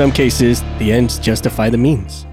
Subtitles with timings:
[0.00, 2.24] some cases, the ends justify the means.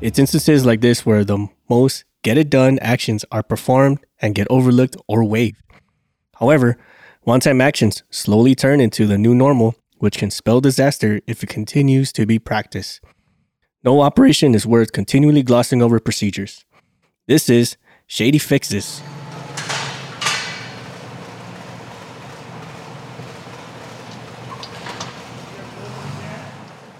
[0.00, 4.46] It's instances like this where the most get it done actions are performed and get
[4.48, 5.60] overlooked or waived.
[6.36, 6.78] However,
[7.22, 11.48] one time actions slowly turn into the new normal, which can spell disaster if it
[11.48, 13.00] continues to be practiced.
[13.82, 16.64] No operation is worth continually glossing over procedures.
[17.26, 19.02] This is Shady Fixes.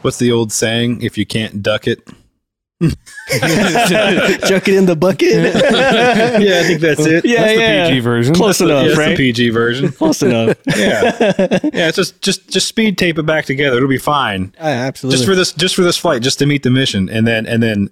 [0.06, 1.02] What's the old saying?
[1.02, 1.98] If you can't duck it,
[2.80, 2.92] Chuck
[4.68, 5.30] it in the bucket.
[5.54, 7.24] yeah, I think that's it.
[7.24, 7.88] yeah, That's the yeah.
[7.88, 8.34] PG version.
[8.36, 9.16] Close Yeah, enough, it's the right?
[9.16, 9.90] PG version.
[9.90, 10.56] Close enough.
[10.76, 11.88] Yeah, yeah.
[11.88, 13.78] It's just just just speed tape it back together.
[13.78, 14.54] It'll be fine.
[14.60, 15.16] absolutely.
[15.16, 17.60] Just for this, just for this flight, just to meet the mission, and then and
[17.60, 17.90] then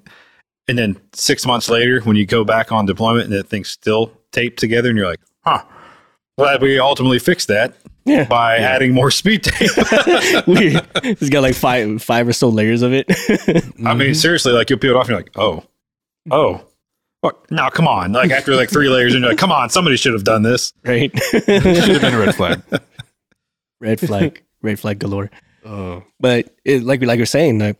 [0.68, 4.12] and then six months later, when you go back on deployment and that thing's still
[4.30, 5.64] taped together, and you're like, huh.
[6.38, 7.74] Glad we ultimately fixed that
[8.06, 8.24] Yeah.
[8.24, 9.70] by adding more speed tape.
[10.46, 10.86] Weird.
[11.02, 13.06] It's got like five five or so layers of it.
[13.08, 14.12] I mean, mm-hmm.
[14.12, 15.64] seriously, like you'll peel it off and you're like, oh,
[16.30, 16.66] oh,
[17.24, 17.50] what?
[17.50, 18.12] No, come on.
[18.12, 20.74] Like after like three layers, and you're like, come on, somebody should have done this.
[20.84, 21.10] right?
[21.30, 22.62] Should have been a red flag.
[23.80, 25.30] red flag, red flag galore.
[25.64, 26.04] Oh.
[26.20, 27.78] But it, like like you're saying, like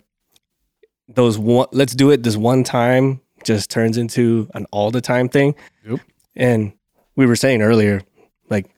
[1.09, 5.29] those one, let's do it this one time just turns into an all the time
[5.29, 5.55] thing.
[5.87, 6.01] Yep.
[6.35, 6.73] And
[7.15, 8.01] we were saying earlier,
[8.49, 8.74] like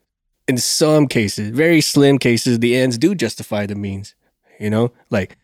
[0.48, 4.14] in some cases, very slim cases, the ends do justify the means.
[4.58, 5.36] You know, like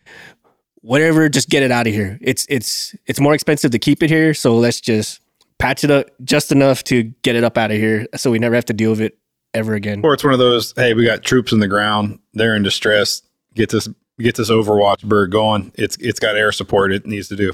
[0.80, 2.18] whatever, just get it out of here.
[2.20, 5.20] It's it's it's more expensive to keep it here, so let's just
[5.58, 8.54] patch it up just enough to get it up out of here, so we never
[8.54, 9.18] have to deal with it
[9.54, 10.00] ever again.
[10.02, 13.22] Or it's one of those, hey, we got troops in the ground, they're in distress.
[13.54, 15.72] Get this get this Overwatch bird going.
[15.74, 17.52] It's it's got air support it needs to do.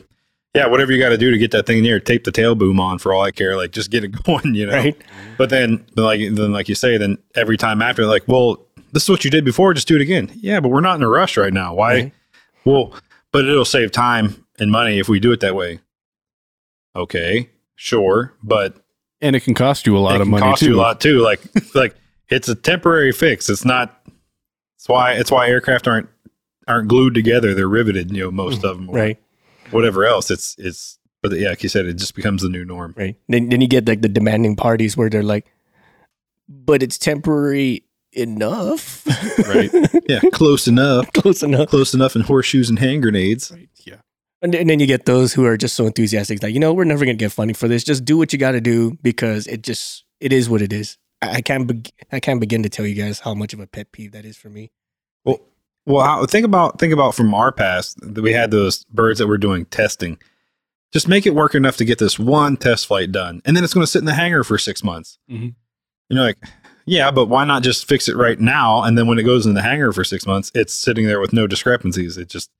[0.54, 2.54] Yeah, whatever you got to do to get that thing in the tape the tail
[2.54, 3.56] boom on for all I care.
[3.56, 4.72] Like just get it going, you know.
[4.72, 4.96] Right.
[5.36, 9.04] But then, but like then, like you say, then every time after, like, well, this
[9.04, 9.74] is what you did before.
[9.74, 10.30] Just do it again.
[10.34, 11.74] Yeah, but we're not in a rush right now.
[11.74, 11.94] Why?
[11.94, 12.12] Right.
[12.64, 12.94] Well,
[13.32, 15.80] but it'll save time and money if we do it that way.
[16.96, 18.76] Okay, sure, but
[19.20, 20.70] And it can cost you a lot of money cost too.
[20.70, 21.20] you a lot too.
[21.20, 21.40] Like,
[21.74, 21.94] like
[22.28, 23.48] it's a temporary fix.
[23.48, 23.94] It's not.
[24.76, 26.08] It's why it's why aircraft aren't
[26.66, 27.54] aren't glued together.
[27.54, 28.10] They're riveted.
[28.10, 28.70] You know, most mm.
[28.70, 28.90] of them.
[28.90, 29.18] Right.
[29.70, 30.98] Whatever else, it's it's.
[31.22, 32.94] But yeah, like you said, it just becomes the new norm.
[32.96, 33.16] Right.
[33.28, 35.46] Then then you get like the demanding parties where they're like,
[36.48, 39.04] but it's temporary enough.
[39.48, 39.70] Right.
[40.08, 41.12] Yeah, close enough.
[41.12, 41.68] Close enough.
[41.68, 43.52] Close enough in horseshoes and hand grenades.
[43.84, 43.96] Yeah.
[44.42, 46.72] And, then- and then you get those who are just so enthusiastic, like, you know,
[46.72, 47.82] we're never gonna get funding for this.
[47.84, 50.96] Just do what you gotta do because it just it is what it is.
[51.20, 53.66] I, I can't be- I can't begin to tell you guys how much of a
[53.66, 54.70] pet peeve that is for me.
[55.24, 55.40] Well,
[55.88, 59.26] well, how, think about think about from our past that we had those birds that
[59.26, 60.18] were doing testing.
[60.92, 63.74] Just make it work enough to get this one test flight done, and then it's
[63.74, 65.18] going to sit in the hangar for six months.
[65.30, 65.54] Mhm.
[66.08, 66.38] You're like,
[66.86, 68.82] yeah, but why not just fix it right now?
[68.82, 71.32] And then when it goes in the hangar for six months, it's sitting there with
[71.34, 72.16] no discrepancies.
[72.16, 72.50] It just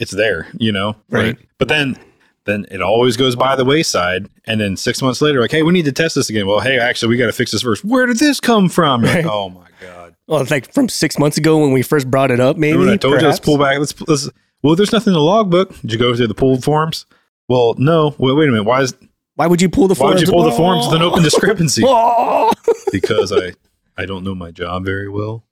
[0.00, 0.96] it's there, you know.
[1.10, 1.36] Right.
[1.58, 1.96] But then
[2.44, 5.72] then it always goes by the wayside, and then six months later, like, hey, we
[5.72, 6.46] need to test this again.
[6.46, 7.84] Well, hey, actually, we got to fix this first.
[7.84, 9.04] Where did this come from?
[9.04, 9.97] You're like, oh my god.
[10.28, 12.72] Well, it's like from six months ago when we first brought it up, maybe.
[12.72, 13.78] Remember when I told you let's pull back.
[13.78, 14.28] Let's, let's.
[14.62, 15.74] Well, there's nothing in the logbook.
[15.80, 17.06] Did you go through the pulled forms?
[17.48, 18.14] Well, no.
[18.18, 18.64] Wait, wait a minute.
[18.64, 18.94] Why is
[19.36, 20.20] Why would you pull the why forms?
[20.20, 21.82] would you pull the forms with an open discrepancy?
[21.84, 22.52] Oh!
[22.92, 23.52] because I
[23.96, 25.44] I don't know my job very well.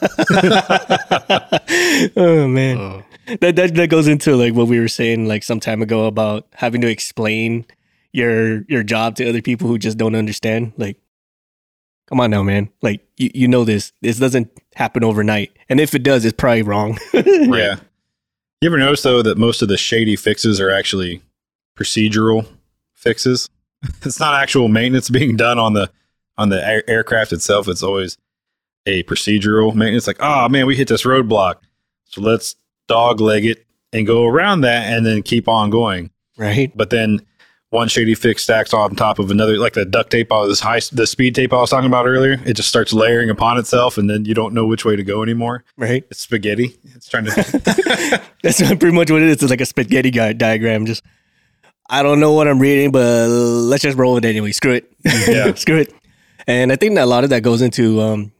[2.16, 2.78] oh man.
[2.78, 3.04] Oh.
[3.40, 6.46] that, that that goes into like what we were saying like some time ago about
[6.54, 7.66] having to explain
[8.12, 10.96] your your job to other people who just don't understand like
[12.12, 15.94] come on now man like you, you know this this doesn't happen overnight and if
[15.94, 17.76] it does it's probably wrong Yeah.
[18.60, 21.22] You ever notice though that most of the shady fixes are actually
[21.76, 22.46] procedural
[22.94, 23.48] fixes?
[24.02, 25.90] it's not actual maintenance being done on the
[26.38, 27.66] on the air- aircraft itself.
[27.66, 28.18] It's always
[28.86, 30.06] a procedural maintenance.
[30.06, 31.56] Like, oh man, we hit this roadblock,
[32.04, 32.54] so let's
[32.86, 36.10] dog leg it and go around that, and then keep on going.
[36.36, 37.26] right But then
[37.72, 40.80] one shady fix stacks on top of another, like the duct tape, I was high,
[40.92, 42.38] the speed tape I was talking about earlier.
[42.44, 45.22] It just starts layering upon itself, and then you don't know which way to go
[45.22, 45.64] anymore.
[45.78, 46.76] right It's spaghetti.
[46.94, 47.30] It's trying to.
[48.42, 51.02] that's pretty much what it is it's like a spaghetti guy diagram just
[51.88, 54.92] i don't know what i'm reading but let's just roll it anyway screw it
[55.28, 55.54] Yeah.
[55.54, 55.92] screw it
[56.48, 58.32] and i think that a lot of that goes into um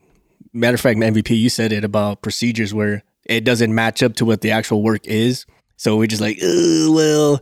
[0.53, 4.25] matter of fact mvp you said it about procedures where it doesn't match up to
[4.25, 5.47] what the actual work is
[5.77, 7.41] so we're just like "Ugh, well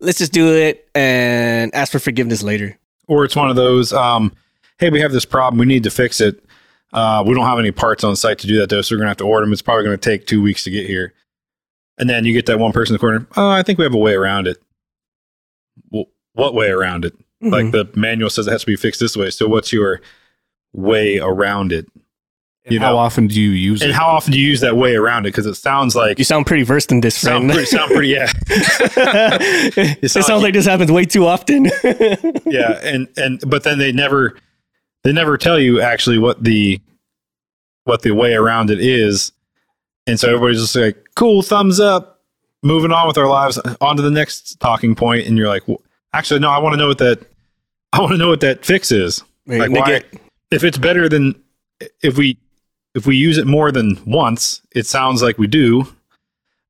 [0.00, 3.92] let's just do it and ask for forgiveness later or it's one of those.
[3.92, 4.32] Um,
[4.78, 5.58] hey, we have this problem.
[5.58, 6.44] We need to fix it.
[6.92, 9.10] Uh, we don't have any parts on site to do that though, so we're gonna
[9.10, 9.52] have to order them.
[9.52, 11.12] It's probably gonna take two weeks to get here.
[11.98, 13.26] And then you get that one person in the corner.
[13.36, 14.56] Oh, I think we have a way around it.
[15.90, 17.14] Well, what way around it?
[17.42, 17.72] Like Mhm.
[17.72, 19.30] the manual says it has to be fixed this way.
[19.30, 20.00] So what's your
[20.72, 21.86] way around it?
[22.68, 23.94] You How know, often do you use and it?
[23.94, 25.30] how often do you use that way around it?
[25.30, 27.52] Because it sounds like You sound pretty versed in this, sound friend.
[27.52, 28.30] pretty, sound pretty yeah,
[30.02, 31.64] it sound sounds like- like this happens way too often.
[32.46, 34.36] yeah, and and but then they never
[35.04, 36.78] they never tell you actually what the
[37.84, 39.32] what the way around it is,
[40.06, 42.18] and so everybody's just like, "Cool, thumbs up."
[42.62, 45.80] Moving on with our lives, on to the next talking point, and you're like, well,
[46.12, 47.20] "Actually, no, I want to know what that
[47.94, 50.20] I want to know what that fix is." Right, like why get-
[50.50, 51.40] if it's better than
[52.02, 52.36] if we
[52.94, 55.86] if we use it more than once it sounds like we do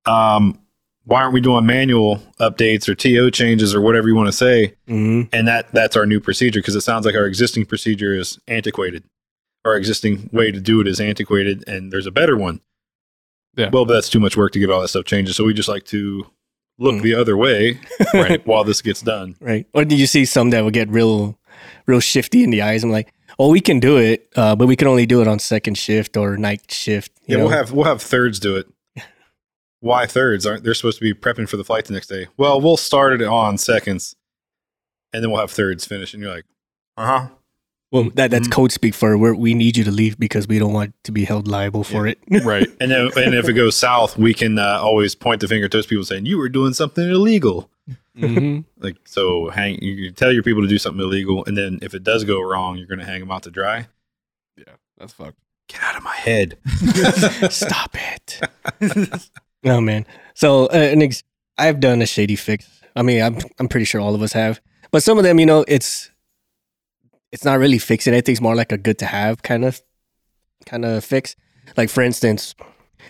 [0.07, 0.59] um
[1.05, 4.75] why aren't we doing manual updates or to changes or whatever you want to say
[4.89, 5.29] Mhm.
[5.33, 9.05] and that that's our new procedure because it sounds like our existing procedure is antiquated
[9.65, 12.61] our existing way to do it is antiquated and there's a better one
[13.57, 13.71] Yeah.
[13.73, 15.85] well that's too much work to get all that stuff changed so we just like
[15.87, 16.27] to
[16.79, 17.03] look Mm.
[17.03, 17.79] the other way
[18.15, 19.67] right while this gets done right?
[19.75, 21.39] Or did you see some that would get real,
[21.87, 22.83] real shifty in the eyes?
[22.83, 25.39] I'm like, oh, we can do it, uh, but we can only do it on
[25.39, 27.11] second shift or night shift.
[27.27, 27.49] you Yeah, know?
[27.49, 28.69] we'll have we'll have thirds do it.
[29.81, 30.45] Why thirds?
[30.47, 32.27] Aren't they're supposed to be prepping for the flight the next day?
[32.37, 34.15] Well, we'll start it on seconds,
[35.13, 36.13] and then we'll have thirds finish.
[36.13, 36.45] And you're like,
[36.99, 37.29] uh huh.
[37.91, 38.53] well, that that's Mhm.
[38.53, 41.25] code speak for where we need you to leave because we don't want to be
[41.25, 42.19] held liable for it.
[42.45, 42.69] right.
[42.79, 45.73] And then and if it goes south, we can uh, always point the finger at
[45.73, 47.71] those people saying you were doing something illegal.
[48.21, 48.65] Mhm.
[48.79, 51.93] Like so, hang you you tell your people to do something illegal, and then if
[51.95, 53.87] it does go wrong, you're going to hang them out to dry.
[54.57, 55.37] Yeah, that's fucked.
[55.69, 56.57] Get out of my head.
[57.53, 58.41] Stop it.
[59.65, 60.07] oh man.
[60.35, 61.23] So uh, an ex-
[61.59, 62.67] I've done a shady fix.
[62.97, 64.61] I mean, I'm I'm pretty sure all of us have.
[64.91, 66.11] But some of them, you know, it's
[67.33, 68.33] it's not really fixing anything.
[68.33, 69.81] It's more like a good to have kind of
[70.67, 71.37] kind of fix.
[71.77, 72.55] Like for instance,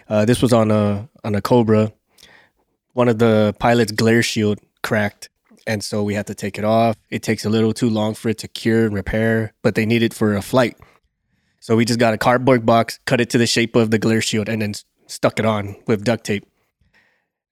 [0.08, 1.92] uh, this was on a on a Cobra.
[2.92, 5.28] One of the pilot's glare shield cracked,
[5.66, 6.96] and so we had to take it off.
[7.10, 10.02] It takes a little too long for it to cure and repair, but they need
[10.02, 10.76] it for a flight.
[11.60, 14.22] So we just got a cardboard box, cut it to the shape of the glare
[14.22, 14.74] shield, and then
[15.06, 16.46] stuck it on with duct tape.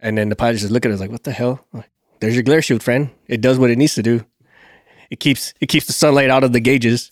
[0.00, 1.66] And then the pilot just look at us like, "What the hell?
[2.20, 3.10] There's your glare shield, friend.
[3.26, 4.24] It does what it needs to do.
[5.10, 7.10] It keeps it keeps the sunlight out of the gauges.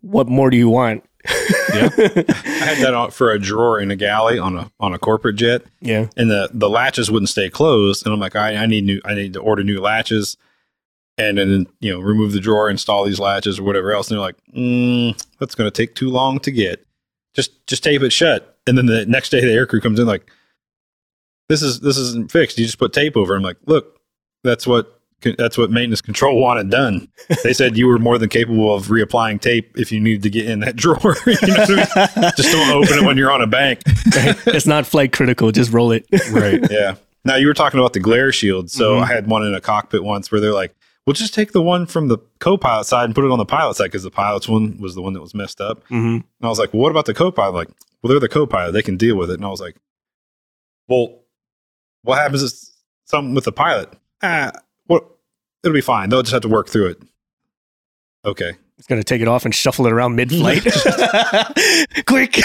[0.00, 1.88] What more do you want?" Yeah.
[1.98, 5.62] I had that for a drawer in a galley on a on a corporate jet.
[5.80, 6.08] yeah.
[6.16, 8.04] and the the latches wouldn't stay closed.
[8.04, 10.36] And i'm like i, I need new i need to order new latches.
[11.16, 14.10] And then you know remove the drawer install these latches or whatever else.
[14.10, 16.84] And they're like mm, that's going to take too long to get.
[17.34, 18.58] Just just tape it shut.
[18.66, 20.30] And then the next day the aircrew comes in like
[21.48, 22.58] this is this isn't fixed.
[22.58, 23.34] You just put tape over.
[23.34, 24.00] I'm like look
[24.42, 24.93] that's what
[25.38, 27.08] that's what maintenance control wanted done
[27.42, 30.46] they said you were more than capable of reapplying tape if you needed to get
[30.48, 32.32] in that drawer You know what I mean?
[32.36, 35.50] just don't open it when you're on a bank it's not flight critical.
[35.52, 36.06] Just roll it.
[36.30, 36.60] Right.
[36.70, 36.94] yeah.
[37.24, 38.70] Now you were talking about the glare shield.
[38.70, 39.02] So Mhm.
[39.02, 40.74] I had one in a cockpit once where they're like,
[41.06, 43.76] "We'll just take the one from the co-pilot side and put it on the pilot
[43.76, 46.48] side because the pilot's one was the one that was messed up." hmm And I
[46.48, 47.68] was like, well, "What about the co-pilot?" Like,
[48.02, 49.34] well, they're the co-pilot; they can deal with it.
[49.34, 49.76] And I was like,
[50.88, 51.20] "Well,
[52.02, 52.52] what happens if
[53.06, 53.88] something with the pilot?
[54.22, 54.63] Ah, what?
[55.64, 56.08] It'll be fine.
[56.10, 57.02] They'll just have to work through it."
[58.24, 58.52] Okay.
[58.78, 60.64] It's gonna take it off and shuffle it around mid-flight.
[62.06, 62.40] Quick,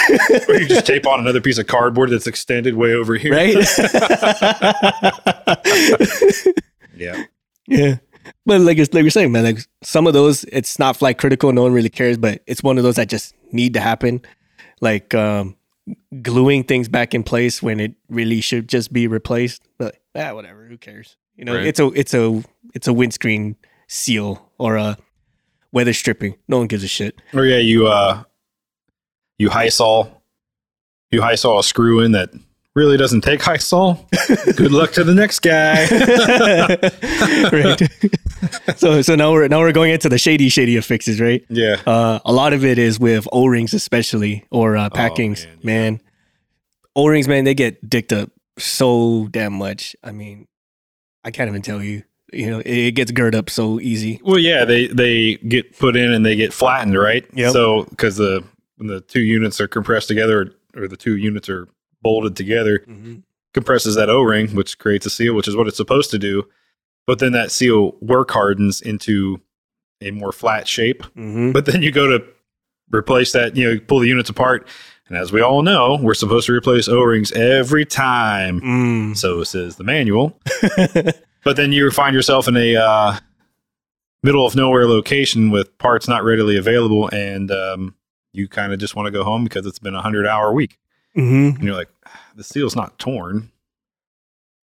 [0.48, 3.32] Or you just tape on another piece of cardboard that's extended way over here.
[3.32, 3.56] right?
[6.96, 7.24] Yeah.
[7.66, 7.96] Yeah.
[8.44, 11.62] But like like you're saying, man, like some of those it's not flight critical, no
[11.62, 14.20] one really cares, but it's one of those that just need to happen.
[14.80, 15.56] Like um
[16.22, 19.62] gluing things back in place when it really should just be replaced.
[19.78, 21.16] But ah, whatever, who cares?
[21.40, 21.66] You know, Right.
[21.66, 22.42] it's a it's a
[22.74, 23.56] it's a windscreen
[23.88, 24.98] seal or a
[25.72, 26.34] weather stripping.
[26.48, 27.18] No one gives a shit.
[27.32, 28.24] Or yeah, you uh
[29.38, 30.12] you Hysol
[31.10, 32.28] you Hysol a screw in that
[32.74, 34.06] really doesn't take Hysol.
[34.56, 35.86] Good luck to the next guy.
[37.50, 38.78] right.
[38.78, 41.42] so so now we're now we're going into the shady shady affixes, right?
[41.48, 41.76] yeah.
[41.86, 45.46] Uh, a lot of it is with O rings, especially or uh, packings.
[45.46, 45.98] man, man, yeah.
[46.96, 49.96] O rings, man, they get dicked up so damn much.
[50.04, 50.46] I mean,
[51.24, 52.02] I can't even tell you.
[52.32, 54.20] You know, it, it gets girt up so easy.
[54.22, 57.26] Well, yeah, they they get put in and they get flattened, right?
[57.32, 57.50] Yeah.
[57.50, 58.44] So because the
[58.76, 61.68] when the two units are compressed together, or the two units are
[62.02, 62.84] bolted together,
[63.52, 66.44] compresses that O ring, which creates a seal, which is what it's supposed to do.
[67.06, 69.40] But then that seal work hardens into
[70.00, 71.02] a more flat shape.
[71.02, 71.52] Mm-hmm.
[71.52, 72.24] But then you go to
[72.92, 74.66] replace that, you know, you pull the units apart.
[75.10, 78.60] And as we all know, we're supposed to replace O rings every time.
[78.60, 79.16] Mm.
[79.16, 80.38] So says the manual.
[81.42, 83.16] But then you find yourself in a uh,
[84.22, 87.08] middle of nowhere location with parts not readily available.
[87.08, 87.94] And um,
[88.32, 90.78] you kind of just want to go home because it's been a 100 hour week.
[91.14, 93.50] hmm And you're like, "Ah, the seal's not torn.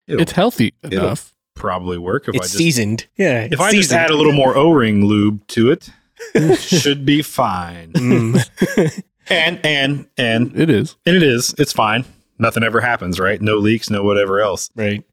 [0.08, 1.34] It'll It's healthy enough.
[1.56, 3.06] probably work if I just seasoned.
[3.16, 3.48] Yeah.
[3.52, 5.90] if I just add a little more O-ring lube to it,
[6.58, 7.92] should be fine.
[7.94, 9.04] Mm.
[9.30, 10.96] and and and It is.
[11.06, 11.54] and it is.
[11.58, 12.06] It's fine.
[12.38, 13.42] Nothing ever happens, right?
[13.42, 14.70] No leaks, no whatever else.
[14.76, 15.04] right.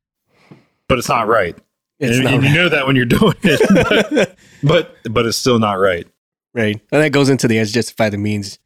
[0.88, 1.56] But it's not right.
[1.98, 2.50] It's and, not and right.
[2.50, 6.06] you know that when you're doing it, but but it's still not right.
[6.54, 6.80] Right.
[6.90, 8.58] And that goes into the ends justify the means.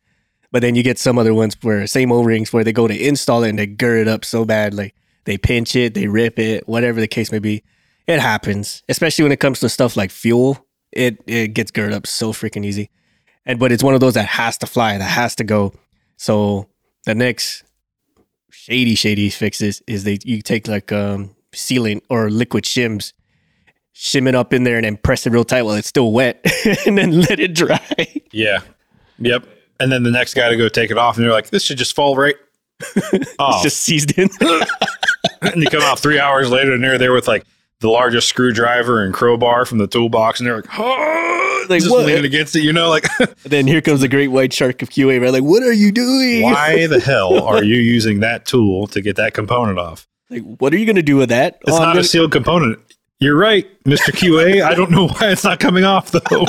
[0.51, 2.99] But then you get some other ones where same O rings where they go to
[3.07, 6.39] install it and they gird it up so bad, like they pinch it, they rip
[6.39, 7.63] it, whatever the case may be.
[8.07, 10.65] It happens, especially when it comes to stuff like fuel.
[10.93, 12.91] It it gets girded up so freaking easy,
[13.47, 15.73] and but it's one of those that has to fly, that has to go.
[16.17, 16.69] So
[17.05, 17.65] the next
[18.51, 23.13] shady shady fixes is they you take like um sealant or liquid shims,
[23.95, 26.45] shim it up in there and then press it real tight while it's still wet,
[26.87, 28.23] and then let it dry.
[28.33, 28.61] Yeah.
[29.19, 29.47] Yep.
[29.79, 31.79] And then the next guy to go take it off, and they're like, "This should
[31.79, 32.35] just fall right."
[32.95, 34.29] Oh, It's just seized in.
[35.43, 37.47] and you come out three hours later, and they're there with like
[37.81, 42.07] the largest screwdriver and crowbar from the toolbox, and they're like, "Oh," Like, just what?
[42.07, 42.63] leaning against it.
[42.63, 43.07] You know, like,
[43.45, 45.21] then here comes the great white shark of QA.
[45.21, 45.33] Right?
[45.33, 46.43] Like, what are you doing?
[46.43, 50.07] why the hell are you using that tool to get that component off?
[50.31, 51.59] Like, what are you gonna do with that?
[51.63, 52.79] It's Oh, not gonna- a sealed component.
[53.19, 54.13] You're right, Mr.
[54.13, 54.63] QA.
[54.63, 56.45] I don't know why it's not coming off though.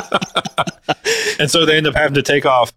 [1.39, 2.73] and so they end up having to take off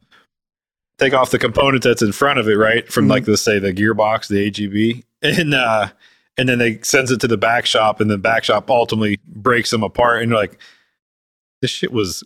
[0.98, 2.90] take off the component that's in front of it, right?
[2.92, 5.02] From like let's say the gearbox, the AGB.
[5.22, 5.88] And uh
[6.38, 9.70] and then they sends it to the back shop and the back shop ultimately breaks
[9.70, 10.58] them apart and you're like
[11.60, 12.24] this shit was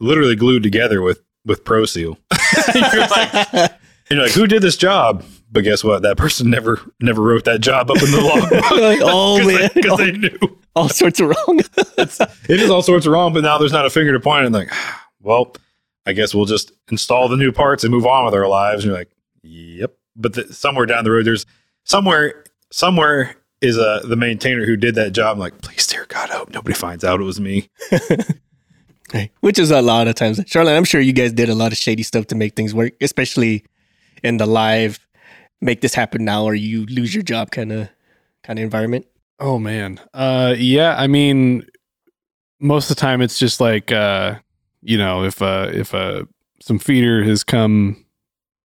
[0.00, 2.18] literally glued together with with Pro Seal.
[2.74, 5.24] you're like and you're like, who did this job?
[5.50, 6.02] But guess what?
[6.02, 8.70] That person never never wrote that job up in the logbook.
[8.82, 10.38] Like, oh man, because all, they knew
[10.74, 11.60] all sorts of wrong.
[11.98, 14.46] it is all sorts of wrong, but now there's not a finger to point.
[14.46, 14.72] And like,
[15.20, 15.54] well,
[16.06, 18.84] I guess we'll just install the new parts and move on with our lives.
[18.84, 19.10] And you're like,
[19.42, 19.94] yep.
[20.16, 21.46] But the, somewhere down the road, there's
[21.84, 25.34] somewhere, somewhere is uh, the maintainer who did that job.
[25.34, 27.70] I'm like, please, dear God, I hope nobody finds out it was me.
[29.14, 29.30] Right.
[29.40, 30.40] Which is a lot of times.
[30.46, 32.94] Charlotte, I'm sure you guys did a lot of shady stuff to make things work,
[33.00, 33.64] especially
[34.22, 35.06] in the live
[35.60, 37.88] make this happen now or you lose your job kind of
[38.42, 39.06] kind of environment.
[39.38, 40.00] Oh man.
[40.12, 41.66] Uh yeah, I mean
[42.60, 44.36] most of the time it's just like uh
[44.80, 46.24] you know, if uh if uh
[46.60, 48.04] some feeder has come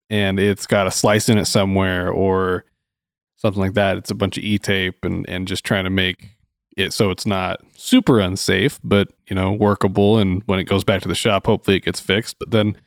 [0.09, 2.65] and it's got a slice in it somewhere or
[3.36, 6.38] something like that, it's a bunch of E-tape and and just trying to make
[6.77, 11.01] it so it's not super unsafe, but you know, workable and when it goes back
[11.01, 12.38] to the shop, hopefully it gets fixed.
[12.39, 12.77] But then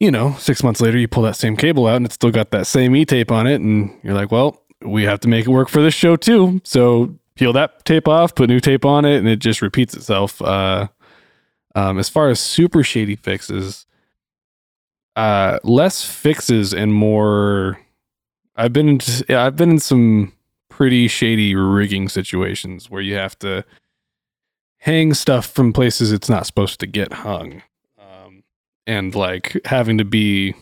[0.00, 2.50] you know, six months later, you pull that same cable out and it's still got
[2.52, 3.60] that same E tape on it.
[3.60, 6.60] And you're like, well, we have to make it work for this show too.
[6.64, 10.40] So peel that tape off, put new tape on it, and it just repeats itself.
[10.40, 10.88] Uh,
[11.74, 13.86] um, as far as super shady fixes,
[15.16, 17.78] uh, less fixes and more.
[18.58, 20.32] I've been in, yeah, I've been in some
[20.68, 23.64] pretty shady rigging situations where you have to
[24.78, 27.62] hang stuff from places it's not supposed to get hung
[27.98, 28.42] um,
[28.86, 30.54] and like having to be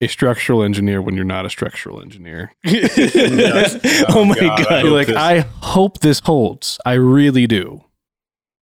[0.00, 2.52] a structural engineer when you're not a structural engineer.
[2.66, 4.84] oh my God, god.
[4.86, 6.78] like, this- I hope this holds.
[6.84, 7.84] I really do.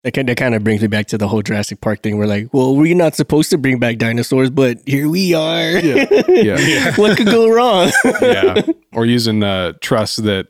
[0.08, 2.16] That kind, that kind of brings me back to the whole Jurassic Park thing.
[2.16, 5.72] We're like, well, we're not supposed to bring back dinosaurs, but here we are.
[5.72, 6.06] Yeah.
[6.28, 6.92] Yeah.
[6.96, 7.92] what could go wrong?
[8.22, 8.62] yeah.
[8.94, 10.46] Or using uh, truss that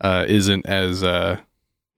[0.00, 1.40] uh, isn't as uh,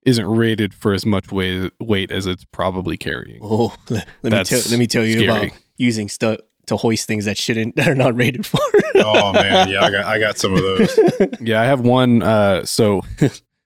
[0.06, 3.40] isn't rated for as much weight weight as it's probably carrying.
[3.42, 5.48] Oh, let, let me tell let me tell you scary.
[5.48, 8.60] about using stuff to hoist things that shouldn't that are not rated for.
[8.94, 10.98] oh man, yeah, I got I got some of those.
[11.38, 12.22] Yeah, I have one.
[12.22, 13.02] Uh, so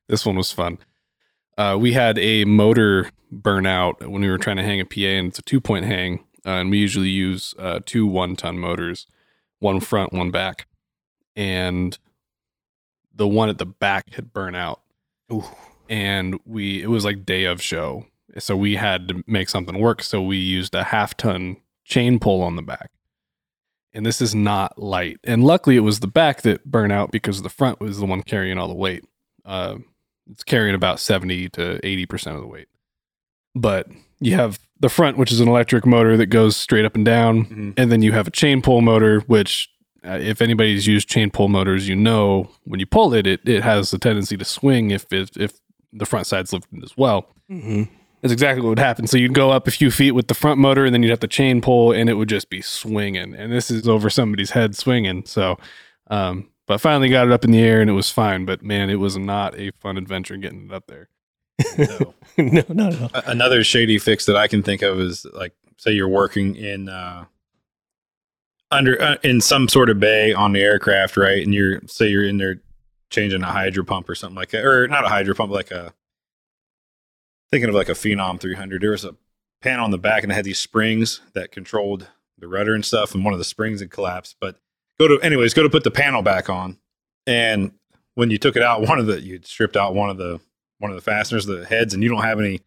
[0.08, 0.78] this one was fun.
[1.58, 5.00] Uh, we had a motor burn out when we were trying to hang a PA,
[5.00, 6.24] and it's a two point hang.
[6.46, 9.06] Uh, and we usually use uh, two one ton motors,
[9.58, 10.68] one front, one back.
[11.34, 11.98] And
[13.14, 14.80] the one at the back had burnt out.
[15.32, 15.44] Ooh.
[15.88, 18.06] And we, it was like day of show.
[18.38, 20.02] So we had to make something work.
[20.02, 22.90] So we used a half ton chain pull on the back.
[23.92, 25.18] And this is not light.
[25.24, 28.22] And luckily it was the back that burned out because the front was the one
[28.22, 29.04] carrying all the weight.
[29.44, 29.78] Uh,
[30.30, 32.68] it's carrying about 70 to 80% of the weight.
[33.54, 33.88] But
[34.20, 37.46] you have the front, which is an electric motor that goes straight up and down.
[37.46, 37.74] Mhm.
[37.76, 39.68] And then you have a chain pull motor, which,
[40.06, 43.62] uh, if anybody's used chain pull motors, you know when you pull it, it, it
[43.62, 45.58] has a tendency to swing if, it, if
[45.92, 47.26] the front side's lifted as well.
[47.48, 47.84] hmm
[48.20, 49.06] That's exactly what would happen.
[49.06, 51.20] So you'd go up a few feet with the front motor, and then you'd have
[51.20, 53.34] to chain pull, and it would just be swinging.
[53.34, 55.24] And this is over somebody's head swinging.
[55.24, 55.56] So,
[56.08, 58.44] um, but finally got it up in the air, and it was fine.
[58.44, 61.08] But man, it was not a fun adventure getting it up there.
[61.76, 62.14] No.
[62.36, 63.22] no, not at all.
[63.26, 67.24] Another shady fix that I can think of is like, say you're working in uh,
[68.70, 71.42] under uh, in some sort of bay on the aircraft, right?
[71.42, 72.60] And you're say you're in there
[73.10, 75.94] changing a hydro pump or something like that, or not a hydro pump, like a
[77.50, 78.82] thinking of like a Phenom 300.
[78.82, 79.16] There was a
[79.62, 83.14] panel on the back and it had these springs that controlled the rudder and stuff,
[83.14, 84.36] and one of the springs had collapsed.
[84.38, 84.60] But
[84.98, 86.78] go to anyways, go to put the panel back on,
[87.26, 87.72] and
[88.14, 90.40] when you took it out, one of the you stripped out one of the
[90.78, 92.60] one of the fasteners, the heads, and you don't have any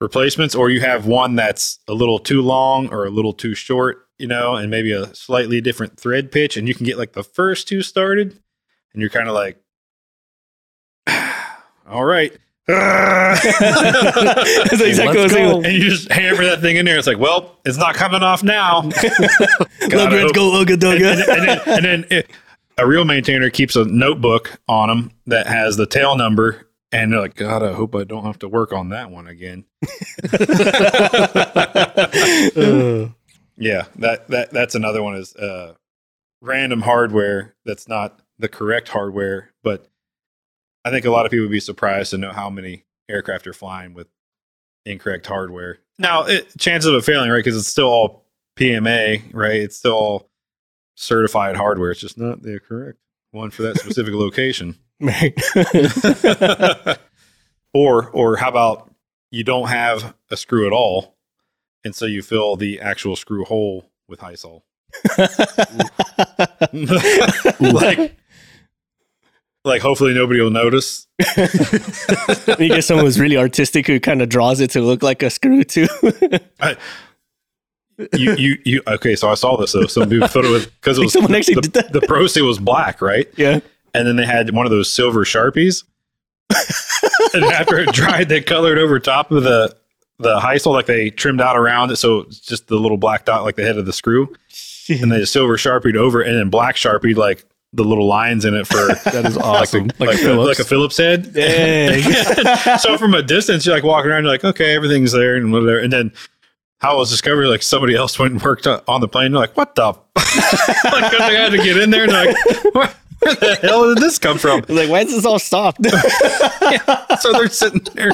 [0.00, 4.06] replacements, or you have one that's a little too long or a little too short,
[4.18, 7.24] you know, and maybe a slightly different thread pitch, and you can get like the
[7.24, 8.38] first two started,
[8.92, 9.58] and you're kind of like,
[11.88, 12.36] all right.
[12.66, 13.44] That's
[14.80, 15.60] exactly what Let's go.
[15.62, 16.96] and you just hammer that thing in there.
[16.98, 18.80] It's like, well, it's not coming off now.
[18.82, 19.02] Let's
[19.88, 21.12] Gotta go, Ooga and, Dooga.
[21.12, 22.30] and, and then, and then it,
[22.78, 27.20] a real maintainer keeps a notebook on them that has the tail number, and they're
[27.20, 29.64] like, God, I hope I don't have to work on that one again.
[32.56, 33.08] Uh,
[33.56, 35.74] Yeah, that that that's another one is uh,
[36.40, 39.86] random hardware that's not the correct hardware, but
[40.84, 43.52] I think a lot of people would be surprised to know how many aircraft are
[43.52, 44.08] flying with
[44.84, 45.78] incorrect hardware.
[45.98, 47.38] Now, it, chances of it failing, right?
[47.38, 48.24] Because it's still all
[48.56, 49.56] PMA, right?
[49.56, 50.30] It's still all
[50.94, 51.90] certified hardware.
[51.90, 52.98] It's just not the correct
[53.30, 54.76] one for that specific location.
[55.00, 55.34] right.
[57.74, 58.90] or or how about
[59.30, 61.16] you don't have a screw at all,
[61.84, 64.62] and so you fill the actual screw hole with Hysol.
[67.60, 68.16] like,
[69.64, 71.06] like hopefully nobody will notice.
[71.36, 75.30] you get someone who's really artistic who kind of draws it to look like a
[75.30, 75.88] screw too.
[78.16, 78.82] You, you, you.
[78.88, 79.86] Okay, so I saw this though.
[79.86, 81.92] Some people thought it was because it was someone actually the, did that.
[81.92, 83.28] the Pro Seal was black, right?
[83.36, 83.60] yeah.
[83.94, 85.84] And then they had one of those silver sharpies.
[87.34, 89.76] and after it dried, they colored over top of the
[90.18, 93.44] the Hysol, like they trimmed out around it, so it's just the little black dot,
[93.44, 94.34] like the head of the screw.
[94.88, 97.44] and they silver sharpied over it, and then black sharpied like
[97.74, 99.88] the little lines in it for That is awesome.
[99.98, 100.48] like, Like, like, a, Phillips.
[100.48, 101.32] like a Phillips head.
[101.32, 102.78] Dang.
[102.78, 105.78] so from a distance, you're like walking around, you're like, okay, everything's there and whatever.
[105.78, 106.12] And then
[106.80, 109.32] how it was discovered, like somebody else went and worked on the plane.
[109.32, 109.88] You're like, what the?
[109.88, 109.98] f-"
[110.84, 112.36] like 'cause they had to get in there and like,
[112.74, 114.60] where, where the hell did this come from?
[114.68, 115.78] like, why is this all soft?
[117.20, 118.12] so they're sitting there.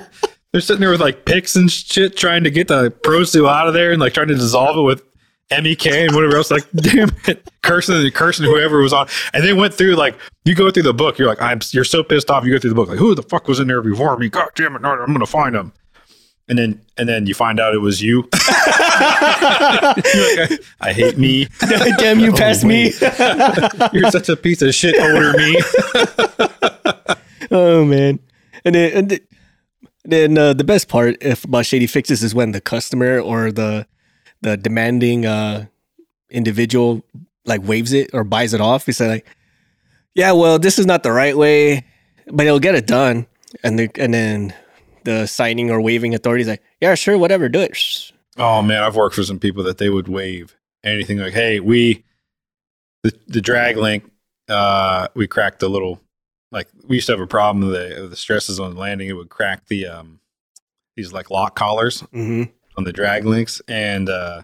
[0.53, 3.69] They're sitting there with like picks and shit, trying to get the Pro Seal out
[3.69, 5.03] of there and like trying to dissolve it with
[5.51, 6.51] MEK and whatever else.
[6.51, 9.09] Like, damn it, cursing and cursing whoever was on.
[9.33, 11.19] And they went through like you go through the book.
[11.19, 11.61] You're like, I'm.
[11.71, 12.45] You're so pissed off.
[12.45, 14.29] You go through the book like, who the fuck was in there before me?
[14.29, 15.73] God damn it, I'm gonna find them.
[16.49, 18.29] And then and then you find out it was you.
[19.01, 21.47] Like, I, I hate me.
[21.99, 22.93] Damn you, past me.
[23.93, 25.61] You're such a piece of shit, older me.
[27.51, 28.19] oh man.
[28.65, 29.21] And then, and
[30.05, 33.87] then uh, the best part if about shady fixes is when the customer or the
[34.43, 35.67] the demanding uh,
[36.31, 37.03] individual
[37.45, 38.87] like waives it or buys it off.
[38.87, 39.27] He said like,
[40.15, 41.85] "Yeah, well, this is not the right way,
[42.27, 43.27] but he'll get it done."
[43.65, 44.55] And the, and then
[45.05, 49.15] the signing or waiving authority's like, "Yeah, sure, whatever, do it." Oh man, I've worked
[49.15, 52.05] for some people that they would waive anything like, "Hey, we
[53.03, 54.05] the the drag link,
[54.49, 56.01] uh, we cracked the little
[56.53, 59.09] like we used to have a problem with the the stresses on landing.
[59.09, 60.21] It would crack the um
[60.97, 62.45] these like lock collars hmm
[62.81, 64.43] on the drag links, and uh,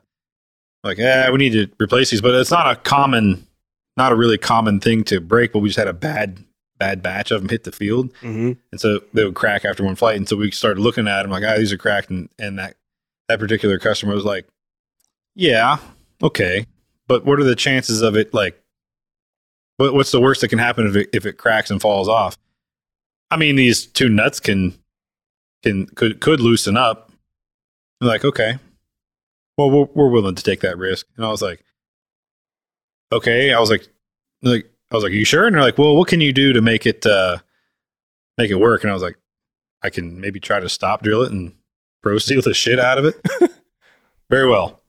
[0.84, 3.46] like, yeah, we need to replace these, but it's not a common,
[3.96, 5.52] not a really common thing to break.
[5.52, 6.44] But we just had a bad
[6.78, 9.96] bad batch of them hit the field, hmm and so they would crack after one
[9.96, 10.16] flight.
[10.16, 12.10] And so we started looking at them like, ah, these are cracked.
[12.10, 12.76] And, and that,
[13.28, 14.46] that particular customer was like,
[15.34, 15.78] yeah,
[16.22, 16.66] okay.
[17.08, 18.34] But what are the chances of it?
[18.34, 18.60] Like,
[19.78, 22.36] what, what's the worst that can happen if it, if it cracks and falls off?
[23.30, 24.78] I mean, these two nuts can,
[25.62, 27.05] can, could, could loosen up.
[28.00, 28.58] Like, okay,
[29.56, 31.06] well, we're, we're willing to take that risk.
[31.16, 31.64] And I was like,
[33.12, 33.52] okay.
[33.52, 33.86] I was like,
[34.42, 35.46] like, I was like, are you sure?
[35.46, 37.38] And they're like, well, what can you do to make it, uh,
[38.38, 38.82] make it work?
[38.82, 39.16] And I was like,
[39.82, 41.54] I can maybe try to stop drill it and
[42.02, 43.20] pro seal the shit out of it.
[44.30, 44.82] Very well.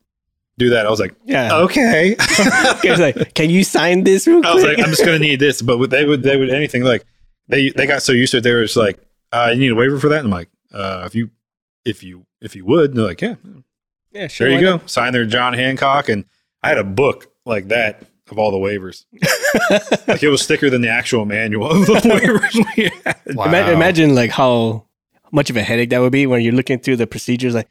[0.57, 0.85] Do that.
[0.85, 1.55] I was like, Yeah.
[1.59, 2.15] okay.
[2.83, 5.61] Like, "Can you sign this real quick?" I was like, I'm just gonna need this.
[5.61, 7.05] But they would they would anything like
[7.47, 8.41] they they got so used to it.
[8.41, 8.97] They were just like,
[9.31, 10.19] uh, you need a waiver for that.
[10.19, 11.29] And I'm like, uh, if you
[11.85, 13.35] if you if you would, and they're like, yeah,
[14.11, 14.49] yeah, sure.
[14.49, 14.85] there you why go.
[14.85, 16.25] Sign their John Hancock, and
[16.63, 19.05] I had a book like that of all the waivers.
[20.07, 23.35] like it was thicker than the actual manual of the waivers we had.
[23.35, 23.45] Wow.
[23.45, 24.85] Ima- imagine like how
[25.31, 27.69] much of a headache that would be when you're looking through the procedures like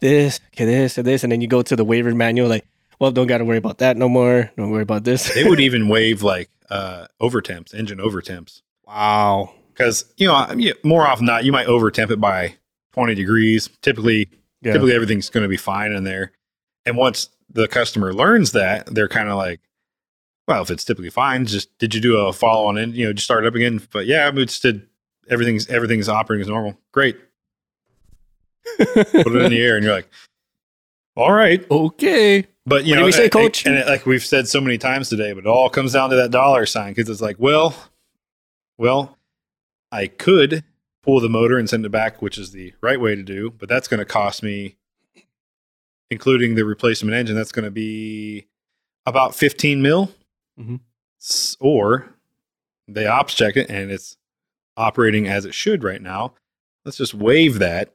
[0.00, 2.66] this, okay, this, and this, and then you go to the waiver manual like,
[2.98, 4.50] well, don't got to worry about that no more.
[4.56, 5.32] Don't worry about this.
[5.34, 8.62] They would even waive like uh, over temps, engine over temps.
[8.86, 9.52] wow.
[9.72, 10.46] because you know
[10.82, 12.56] more often than not you might over temp it by
[12.96, 14.28] 20 degrees typically
[14.62, 14.72] Yeah.
[14.72, 16.32] typically everything's going to be fine in there
[16.84, 19.60] and once the customer learns that they're kind of like
[20.48, 23.12] well if it's typically fine just did you do a follow on and you know
[23.12, 24.86] just start it up again but yeah we just did
[25.28, 27.16] everything's everything's operating as normal great
[28.78, 30.08] put it in the air and you're like
[31.16, 32.44] all right okay.
[32.66, 33.64] But you What know, we say, Coach?
[33.64, 36.16] And, it, like we've said so many times today, but it all comes down to
[36.16, 37.76] that dollar sign because it's like, well,
[38.76, 39.16] well,
[39.92, 40.64] I could
[41.06, 43.68] pull the motor and send it back, which is the right way to do, but
[43.68, 44.76] that's going to cost me,
[46.10, 48.46] including the replacement engine, that's going to be
[49.06, 50.12] about fifteen mil.
[50.60, 50.80] Mhm.
[51.60, 52.08] Or
[52.88, 54.16] they ops check it and it's
[54.76, 56.34] operating as it should right now.
[56.84, 57.92] Let's just waive that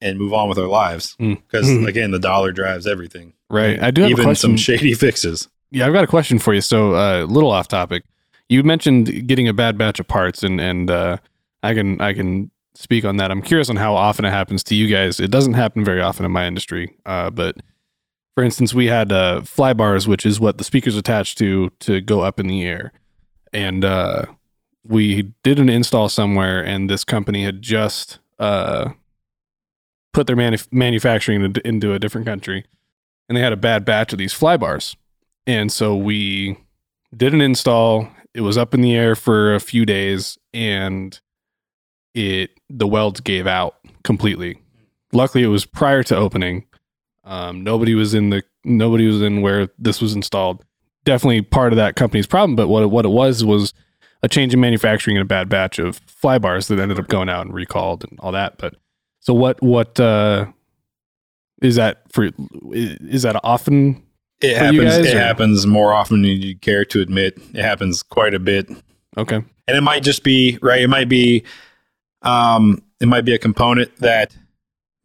[0.00, 1.36] and move on with our lives Mm.
[1.46, 1.86] because Mhm.
[1.86, 3.80] again, the dollar drives everything Right.
[3.82, 4.50] I do have a even question.
[4.50, 5.48] some shady fixes.
[5.70, 6.60] Yeah, I've got a question for you.
[6.60, 8.04] So, a uh, little off topic.
[8.48, 11.16] You mentioned getting a bad batch of parts, and and uh,
[11.62, 13.30] I can I can speak on that.
[13.30, 15.20] I'm curious on how often it happens to you guys.
[15.20, 17.56] It doesn't happen very often in my industry, uh, but
[18.34, 22.00] for instance, we had uh, fly bars, which is what the speakers attached to to
[22.00, 22.92] go up in the air,
[23.52, 24.26] and uh,
[24.84, 28.90] we did an install somewhere, and this company had just uh,
[30.12, 32.64] put their manuf- manufacturing into, into a different country,
[33.28, 34.96] and they had a bad batch of these fly bars.
[35.46, 36.58] And so we
[37.16, 38.08] did an install.
[38.34, 41.20] It was up in the air for a few days and
[42.14, 44.58] it the welds gave out completely.
[45.12, 46.64] Luckily it was prior to opening.
[47.24, 50.64] Um, nobody was in the nobody was in where this was installed.
[51.04, 53.74] Definitely part of that company's problem, but what it, what it was was
[54.22, 57.28] a change in manufacturing and a bad batch of fly bars that ended up going
[57.28, 58.58] out and recalled and all that.
[58.58, 58.76] But
[59.20, 60.46] so what what uh
[61.60, 62.30] is that for
[62.72, 64.02] is that often
[64.40, 64.82] It happens.
[64.82, 67.38] guys, it or- happens more often than you care to admit.
[67.54, 68.70] It happens quite a bit,
[69.16, 70.82] okay and it might just be right.
[70.82, 71.44] It might be,
[72.22, 74.36] um, it might be a component that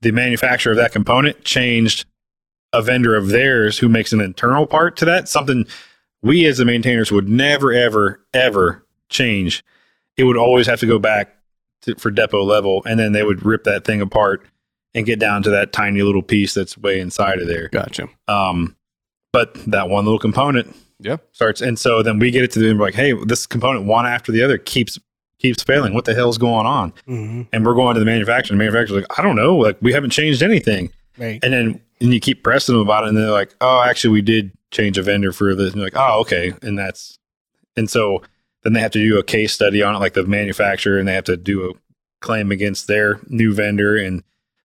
[0.02, 2.06] the manufacturer of that component changed
[2.74, 5.28] a vendor of theirs who makes an internal part to that.
[5.28, 5.66] Something
[6.22, 9.64] we as the maintainers would never, ever, ever change.
[10.18, 11.36] It would always have to go back
[11.84, 14.46] to, for depot level, and then they would rip that thing apart
[14.94, 17.70] and get down to that tiny little piece that's way inside of there.
[17.70, 18.76] gotcha Um,
[19.32, 21.24] but that one little component Yep.
[21.32, 24.32] starts, and so then we get it to them like, hey, this component one after
[24.32, 24.98] the other keeps
[25.40, 25.94] keeps failing.
[25.94, 26.94] What the hell's going on?
[27.06, 28.56] hmm And we're going to the manufacturer.
[28.56, 30.92] The manufacturer's like, I don't know, like we haven't changed anything.
[31.18, 31.40] Right.
[31.44, 34.22] And then and you keep pressing them about it, and they're like, oh, actually, we
[34.22, 35.68] did change a vendor for this.
[35.74, 37.18] And you're like, oh, okay, and that's
[37.76, 38.22] and so
[38.64, 41.14] then they have to do a case study on it, like the manufacturer, and they
[41.14, 41.74] have to do a
[42.22, 44.24] claim against their new vendor and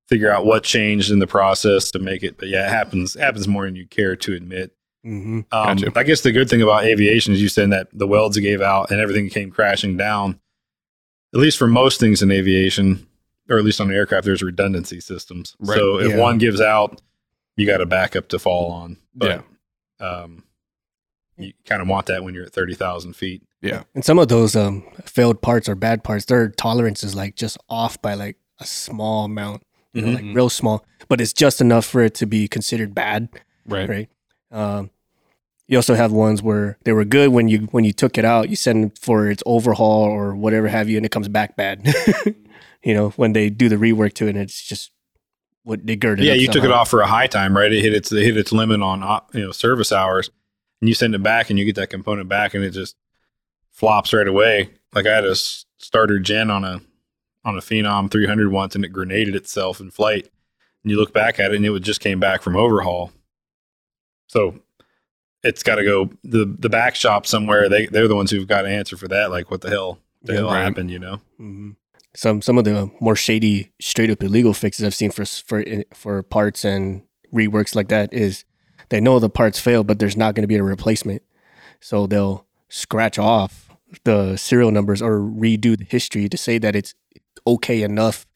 [0.08, 2.36] figure out what changed in the process to make it.
[2.38, 4.72] But yeah, it happens it happens more than you care to admit.
[5.02, 5.92] hmm Um, Gotcha.
[5.96, 8.90] I guess the good thing about aviation is you said that the welds gave out
[8.90, 10.38] and everything came crashing down.
[11.34, 13.06] At least for most things in aviation,
[13.48, 15.56] or at least on the aircraft, there's redundancy systems.
[15.58, 15.76] Right.
[15.78, 16.18] So if Yeah.
[16.18, 17.00] one gives out,
[17.56, 18.96] you got a backup to fall on.
[19.14, 19.44] But
[20.00, 20.44] um,
[21.38, 23.42] you kind of want that when you're at thirty thousand feet.
[23.60, 23.82] Yeah.
[23.94, 27.56] And some of those um failed parts or bad parts, their tolerance is like just
[27.68, 31.84] off by like a small amount, you know, like real small, but it's just enough
[31.86, 33.28] for it to be considered bad.
[33.66, 33.88] Right.
[33.88, 34.08] Right.
[34.50, 34.90] Um,
[35.72, 38.50] you also have ones where they were good when you when you took it out,
[38.50, 41.82] you send it for its overhaul or whatever have you, and it comes back bad.
[42.84, 44.90] you know, when they do the rework to it, and it's just
[45.62, 46.26] what they girded.
[46.26, 47.72] yeah, up you took it off for a high time, right?
[47.72, 49.00] It hit its it hit its limit on
[49.32, 50.30] you know service hours,
[50.82, 52.94] and you send it back, and you get that component back, and it just
[53.70, 54.68] flops right away.
[54.94, 56.82] Like I had a starter gen on a
[57.46, 60.28] on a Phenom 300 once, and it grenaded itself in flight.
[60.84, 63.10] And you look back at it, and it just came back from overhaul.
[64.26, 64.60] So
[65.42, 67.68] it's got to go the the back shop somewhere.
[67.68, 69.30] They they're the ones who've got to answer for that.
[69.30, 70.62] Like what the hell the Yeah, hell right.
[70.64, 70.90] happened?
[70.90, 71.20] You know?
[71.38, 71.70] hmm
[72.14, 76.22] Some some of the more shady, straight up illegal fixes I've seen for for for
[76.22, 77.02] parts and
[77.32, 78.44] reworks like that is
[78.90, 81.22] they know the parts failed, but there's not going to be a replacement,
[81.80, 83.70] so they'll scratch off
[84.04, 86.94] the serial numbers or redo the history to say that it's
[87.46, 88.26] okay enough,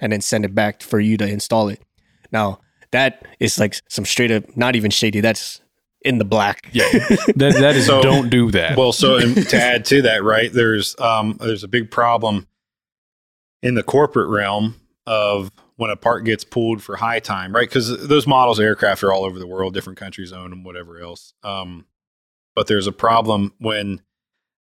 [0.00, 1.80] and then send it back for you to install it.
[2.32, 2.60] Now
[2.92, 5.20] that is like some straight up, not even shady.
[5.20, 5.60] That's
[6.04, 6.68] in the black.
[6.72, 6.84] Yeah.
[7.36, 8.76] That that is So- don't do that.
[8.76, 10.52] Well, so and to add to that, right?
[10.52, 12.46] There's um there's a big problem
[13.62, 17.68] in the corporate realm of when a part gets pulled for high time, right?
[17.68, 21.00] Because those models of aircraft are all over the world, different countries own them, whatever
[21.00, 21.32] else.
[21.42, 21.86] Um,
[22.54, 24.00] but there's a problem when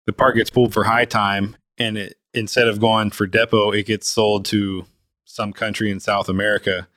[0.07, 3.85] the part gets pulled for high time, and it instead of going for depot, it
[3.85, 4.85] gets sold to
[5.25, 6.87] some country in South America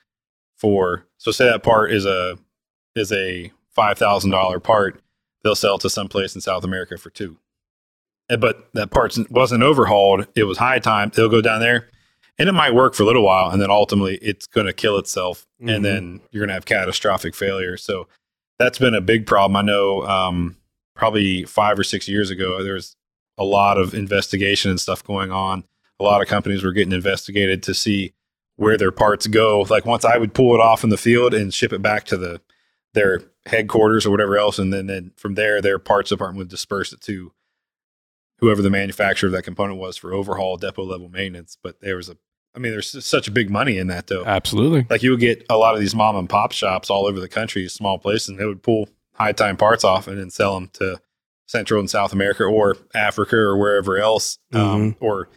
[0.57, 1.07] for.
[1.19, 2.39] So say that part is a
[2.95, 5.01] is a five thousand dollar part
[5.45, 7.37] they'll sell to some place in South America for two.
[8.29, 10.27] But that part wasn't overhauled.
[10.35, 11.13] It was high time.
[11.15, 11.89] They'll go down there
[12.37, 13.51] and it might work for a little while.
[13.51, 15.47] And then ultimately it's going to kill itself.
[15.63, 15.77] Mhm.
[15.77, 17.77] And then you're going to have catastrophic failure.
[17.77, 18.09] So
[18.59, 19.55] that's been a big problem.
[19.55, 20.57] I know um,
[20.97, 22.97] probably five or six years ago, there was
[23.39, 25.63] a lot of investigation and stuff going on.
[26.01, 28.15] A lot of companies were getting investigated to see
[28.57, 29.61] where their parts go.
[29.71, 32.17] Like once I would pull it off in the field and ship it back to
[32.17, 32.41] the
[32.97, 36.93] their headquarters or whatever else, and then, then from there, their parts department would disperse
[36.93, 37.31] it to
[38.39, 41.57] whoever the manufacturer of that component was for overhaul, depot level maintenance.
[41.63, 42.17] But there was a,
[42.55, 44.25] I mean, there's such a big money in that though.
[44.25, 44.87] Absolutely.
[44.91, 47.29] Like you would get a lot of these mom and pop shops all over the
[47.29, 50.69] country, small places, and they would pull high time parts off and then sell them
[50.75, 51.01] to
[51.47, 55.29] Central and South America or Africa or wherever else, um, or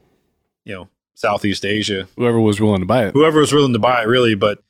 [0.66, 3.14] you know Southeast Asia, Whoever was willing to buy it.
[3.14, 4.34] whoever was willing to buy it, really.
[4.36, 4.64] But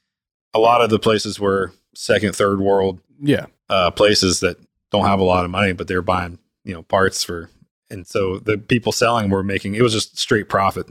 [0.54, 3.46] a lot of the places were second, third world Yeah.
[3.70, 4.58] uh, places that
[4.92, 7.50] don't have a lot of money, but they're buying you know parts for,
[7.90, 10.88] and so the people selling were making it was just straight profit,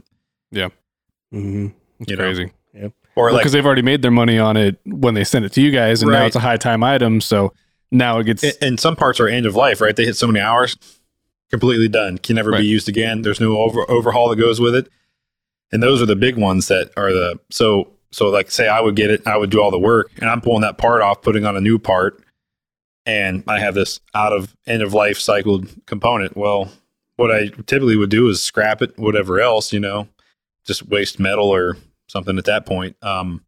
[1.31, 1.67] hmm
[1.99, 2.51] It's You know, crazy.
[3.15, 5.61] or like Because they've already made their money on it when they sent it to
[5.61, 7.19] you guys, and now it's a high time item.
[7.21, 7.53] So
[7.91, 8.43] now it gets.
[8.43, 9.95] and- and some parts are end of life, right?
[9.95, 10.77] They hit so many hours,
[11.49, 12.61] completely done, can never Right.
[12.61, 13.21] be used again.
[13.23, 14.87] There's no over, overhaul that goes with it,
[15.71, 18.95] and those are the big ones that are the so so like say I would
[18.95, 21.45] get it, I would do all the work, and I'm pulling that part off, putting
[21.45, 22.23] on a new part,
[23.05, 26.35] and I have this out of end of life cycled component.
[26.37, 26.71] Well,
[27.15, 30.07] what I typically would do is scrap it, whatever else, you know,
[30.65, 32.95] just waste metal or something at that point.
[33.03, 33.43] Um,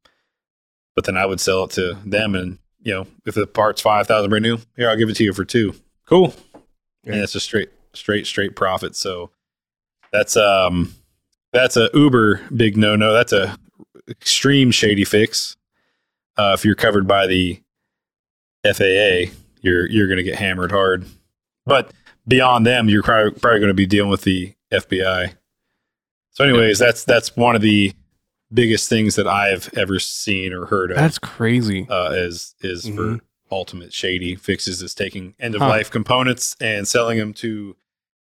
[0.96, 4.08] but then I would sell it to them, and you know, if the part's five
[4.08, 5.74] thousand brand new, here I'll give it to you for two.
[6.08, 6.34] Cool,
[7.04, 7.14] Yeah.
[7.14, 8.96] and it's a straight, straight, straight profit.
[8.96, 9.32] So
[10.12, 10.94] that's um,
[11.54, 13.14] that's a uber big no no.
[13.14, 13.58] That's a
[14.12, 15.56] extreme shady fix.
[16.38, 17.62] Uh, if you're covered by the
[18.66, 21.06] FAA, you're you're going to get hammered hard.
[21.66, 21.92] But
[22.28, 25.34] beyond them, you're probably, probably going to be dealing with the FBI.
[26.32, 27.94] So, anyways, that's that's one of the
[28.54, 31.88] biggest things that I've ever seen or heard of that's crazy.
[31.90, 32.96] uh, is is Mhm.
[33.20, 35.70] for ultimate shady fixes is taking end of Huh.
[35.70, 37.76] life components and selling them to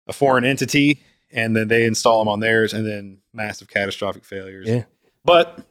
[0.07, 0.99] a foreign entity,
[1.31, 4.67] and then they install them on theirs, and then massive catastrophic failures.
[4.67, 4.83] Yeah.
[5.23, 5.63] But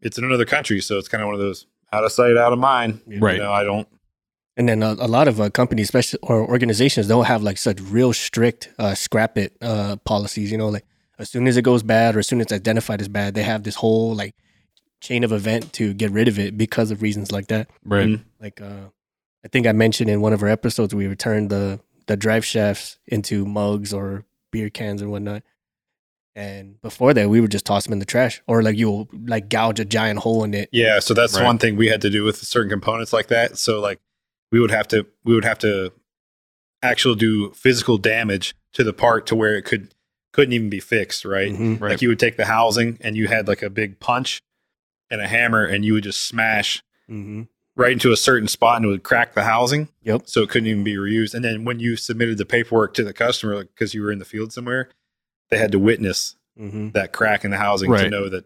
[0.00, 2.52] it's in another country, so it's kind of one of those out of sight, out
[2.52, 3.00] of mind.
[3.06, 3.36] Right.
[3.36, 3.88] You know, I don't.
[4.56, 7.80] And then a, a lot of uh, companies, especially or organizations, they'll have like such
[7.80, 10.52] real strict uh, scrap it uh, policies.
[10.52, 10.84] You know, like
[11.18, 13.42] as soon as it goes bad or as soon as it's identified as bad, they
[13.42, 14.34] have this whole like
[15.00, 17.68] chain of event to get rid of it because of reasons like that.
[17.84, 18.06] Right.
[18.06, 18.24] Mm.
[18.40, 18.88] Like uh,
[19.44, 22.98] I think I mentioned in one of our episodes, we returned the the drive shafts
[23.06, 25.42] into mugs or beer cans and whatnot.
[26.36, 29.48] And before that, we would just toss them in the trash, or like you'll like
[29.48, 30.68] gouge a giant hole in it.
[30.72, 31.44] Yeah, so that's Right.
[31.44, 33.56] one thing we had to do with certain components like that.
[33.56, 34.00] So like
[34.50, 35.92] we would have to we would have to
[36.82, 39.94] actually do physical damage to the part to where it could
[40.32, 41.52] couldn't even be fixed, right?
[41.52, 41.80] Mhm.
[41.80, 41.90] Right.
[41.92, 44.40] Like you would take the housing and you had like a big punch
[45.08, 47.46] and a hammer and you would just smash Mhm.
[47.76, 49.88] right into a certain spot and it would crack the housing.
[50.02, 50.22] Yep.
[50.26, 51.34] So it couldn't even be reused.
[51.34, 54.24] And then when you submitted the paperwork to the customer because you were in the
[54.24, 54.88] field somewhere,
[55.50, 56.92] they had to witness Mhm.
[56.92, 58.44] that crack in the housing to know that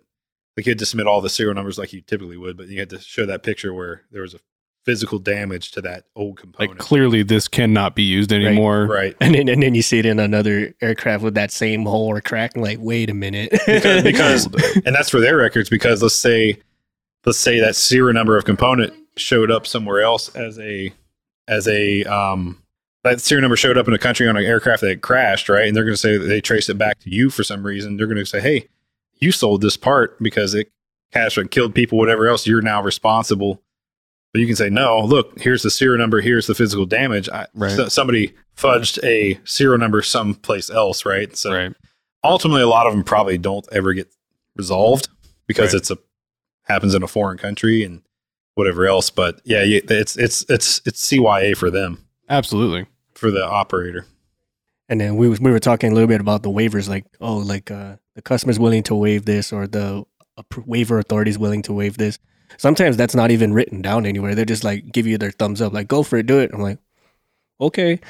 [0.56, 2.78] like you had to submit all the serial numbers like you typically would, but you
[2.78, 4.38] had to show that picture where there was a
[4.86, 6.58] physical damage to that old component.
[6.60, 6.88] Like component.
[6.88, 8.86] clearly, this cannot be used anymore.
[8.86, 9.14] right.
[9.20, 12.20] And then, and then you see it in another aircraft with that same hole or
[12.22, 12.52] crack.
[12.54, 13.50] and like, wait a minute.
[13.66, 14.02] Because,
[14.48, 16.56] because and that's for their records because let's say
[17.26, 20.90] let's say that serial number of component showed up somewhere else as a
[21.46, 22.62] as a um
[23.08, 25.66] that serial number showed up in a country on an aircraft that crashed, right?
[25.66, 27.96] And they're going to say they trace it back to you for some reason.
[27.96, 28.68] They're going to say, "Hey,
[29.20, 30.70] you sold this part because it
[31.12, 32.46] crashed and killed people, whatever else.
[32.46, 33.62] You're now responsible."
[34.32, 36.20] But you can say, "No, look, here's the serial number.
[36.20, 37.28] Here's the physical damage.
[37.30, 37.70] I, Right.
[37.72, 41.72] so- somebody fudged a serial number someplace else, right?" So Right.
[42.22, 44.08] ultimately, a lot of them probably don't ever get
[44.56, 45.08] resolved
[45.46, 45.80] because Right.
[45.80, 45.98] it's a
[46.64, 48.02] happens in a foreign country and
[48.54, 49.08] whatever else.
[49.08, 52.84] But yeah, it's it's it's it's CYA for them Absolutely.
[53.18, 54.06] For the operator.
[54.88, 57.36] And then we was, we were talking a little bit about the waivers, like oh,
[57.36, 60.04] like uh, the customer's willing to waive this, or the
[60.64, 62.18] waiver authority is willing to waive this.
[62.56, 64.34] Sometimes that's not even written down anywhere.
[64.34, 66.50] They just like give you their thumbs up, like go for it, do it.
[66.54, 66.78] I'm like,
[67.60, 68.00] okay,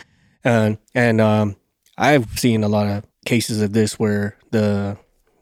[0.45, 1.57] and and um,
[1.97, 4.97] I've seen a lot of cases of this where the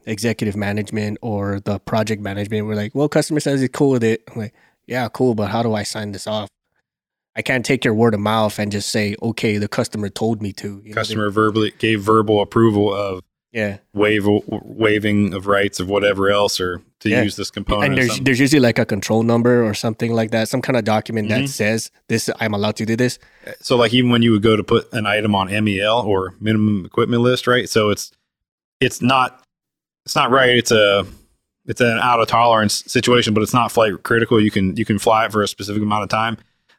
[0.06, 4.22] executive management or the project management were like, well, customer says he's cool with it.
[4.28, 4.54] I'm like,
[4.86, 6.48] yeah, cool, but how do I sign this off?
[7.36, 10.52] I can't take your word of mouth and just say, okay, the customer told me
[10.54, 10.66] to.
[10.68, 13.22] You know, they- Customer verbally gave verbal approval of
[13.52, 13.78] yeah.
[13.92, 17.22] waive waiving of rights of whatever else or to Yeah.
[17.22, 17.84] use this component.
[17.92, 20.84] and there's there's usually like a control number or something like that, some kind of
[20.84, 21.42] document Mhm.
[21.42, 23.18] that says this I'm allowed to do this.
[23.60, 26.84] so like even when you would go to put an item on MEL or minimum
[26.86, 27.68] equipment list, right?
[27.68, 28.12] So it's
[28.80, 29.42] it's not
[30.04, 30.50] it's not right.
[30.56, 31.06] It's a
[31.66, 34.40] it's an out of tolerance situation, but it's not flight critical.
[34.40, 36.36] You can you can fly it for a specific amount of time.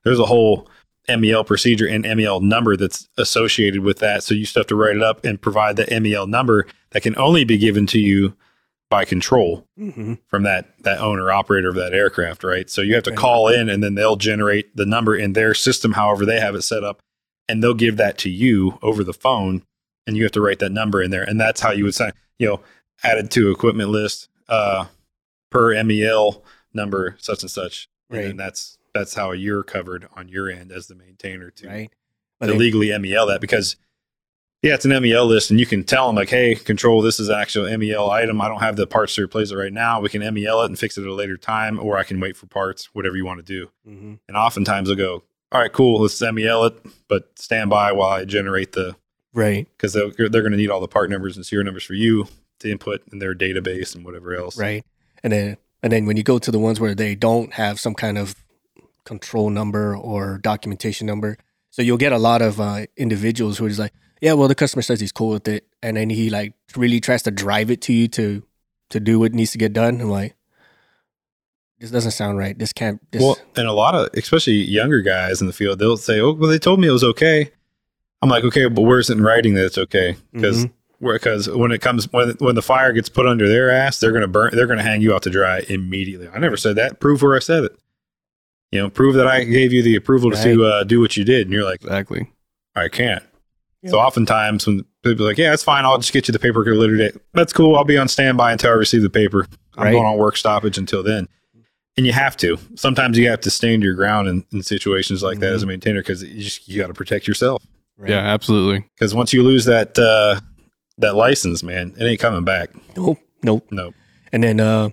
[0.07, 0.67] There's a whole
[1.09, 4.23] MEL procedure and MEL number that's associated with that.
[4.23, 7.17] So you still have to write it up and provide the MEL number that can
[7.17, 8.35] only be given to you
[8.89, 12.69] by control hmm from that that owner operator of that aircraft, right?
[12.69, 15.91] So you have to call in and then they'll generate the number in their system,
[15.93, 17.01] however they have it set up,
[17.49, 19.63] and they'll give that to you over the phone,
[20.05, 22.11] and you have to write that number in there, and that's how you would sign.
[22.39, 22.59] You know,
[23.03, 24.85] added to equipment list uh,
[25.51, 26.43] per MEL
[26.73, 28.25] number such and such, Right.
[28.25, 31.91] and that's that's how you're covered on your end as the maintainer to Right.
[32.41, 33.75] to then- legally MEL that because
[34.63, 37.29] yeah, it's an MEL list, and you can tell them like, "Hey, control, this is
[37.29, 38.41] an actual MEL item.
[38.41, 40.01] I don't have the parts to replace it right now.
[40.01, 42.35] We can MEL it and fix it at a later time, or I can wait
[42.35, 44.17] for parts, whatever you want to do." Mhm.
[44.27, 46.73] And oftentimes they'll go, "All right, cool, let's MEL it,
[47.07, 48.95] but stand by while I generate the
[49.31, 49.67] Right.
[49.77, 52.27] because they're they're going to need all the part numbers and serial numbers for you
[52.59, 54.83] to input in their database and whatever else." Right.
[55.23, 57.93] And then and then when you go to the ones where they don't have some
[57.93, 58.35] kind of
[59.07, 61.37] control number or documentation number,
[61.71, 64.55] so you'll get a lot of uh, individuals who are just like, yeah, well, the
[64.55, 67.81] customer says he's cool with it, and then he like really tries to drive it
[67.87, 68.43] to you to
[68.89, 69.99] to do what needs to get done.
[70.01, 70.35] I'm like,
[71.79, 72.57] this doesn't sound right.
[72.57, 72.99] This can't.
[73.11, 76.33] This, Well, and a lot of, especially younger guys in the field, they'll say, "Oh,
[76.33, 77.51] well, they told me it was okay."
[78.21, 80.71] I'm like, "Okay, but where's it in writing that it's okay?" Because Mhm.
[80.99, 84.27] because when it comes when when the fire gets put under their ass, they're gonna
[84.27, 84.51] burn.
[84.55, 86.27] They're gonna hang you out to dry immediately.
[86.33, 86.99] I never said that.
[86.99, 87.77] Prove where I said it.
[88.71, 91.47] You know, prove that I gave you the approval to uh, do what you did,
[91.47, 92.29] and you're like, Exactly.
[92.75, 93.23] I can't.
[93.81, 93.91] Yeah.
[93.91, 95.85] So oftentimes when people are like, "Yeah, it's fine.
[95.85, 97.75] I'll just get you the paperwork at a later date." That's cool.
[97.75, 99.47] I'll be on standby until I receive the paper.
[99.77, 99.91] I'm Right.
[99.91, 101.27] going on work stoppage until then.
[101.95, 102.57] And you have to.
[102.75, 105.69] Sometimes you have to stand your ground in, in situations like that as a Mm-hmm.
[105.69, 107.63] maintainer because you just you got to protect yourself.
[107.97, 108.09] right.
[108.11, 108.85] Yeah, absolutely.
[108.95, 110.39] Because once you lose that uh,
[110.97, 112.69] that license, man, it ain't coming back.
[112.97, 113.19] Nope.
[113.43, 113.65] Nope.
[113.71, 113.93] No.
[114.33, 114.89] And then uh,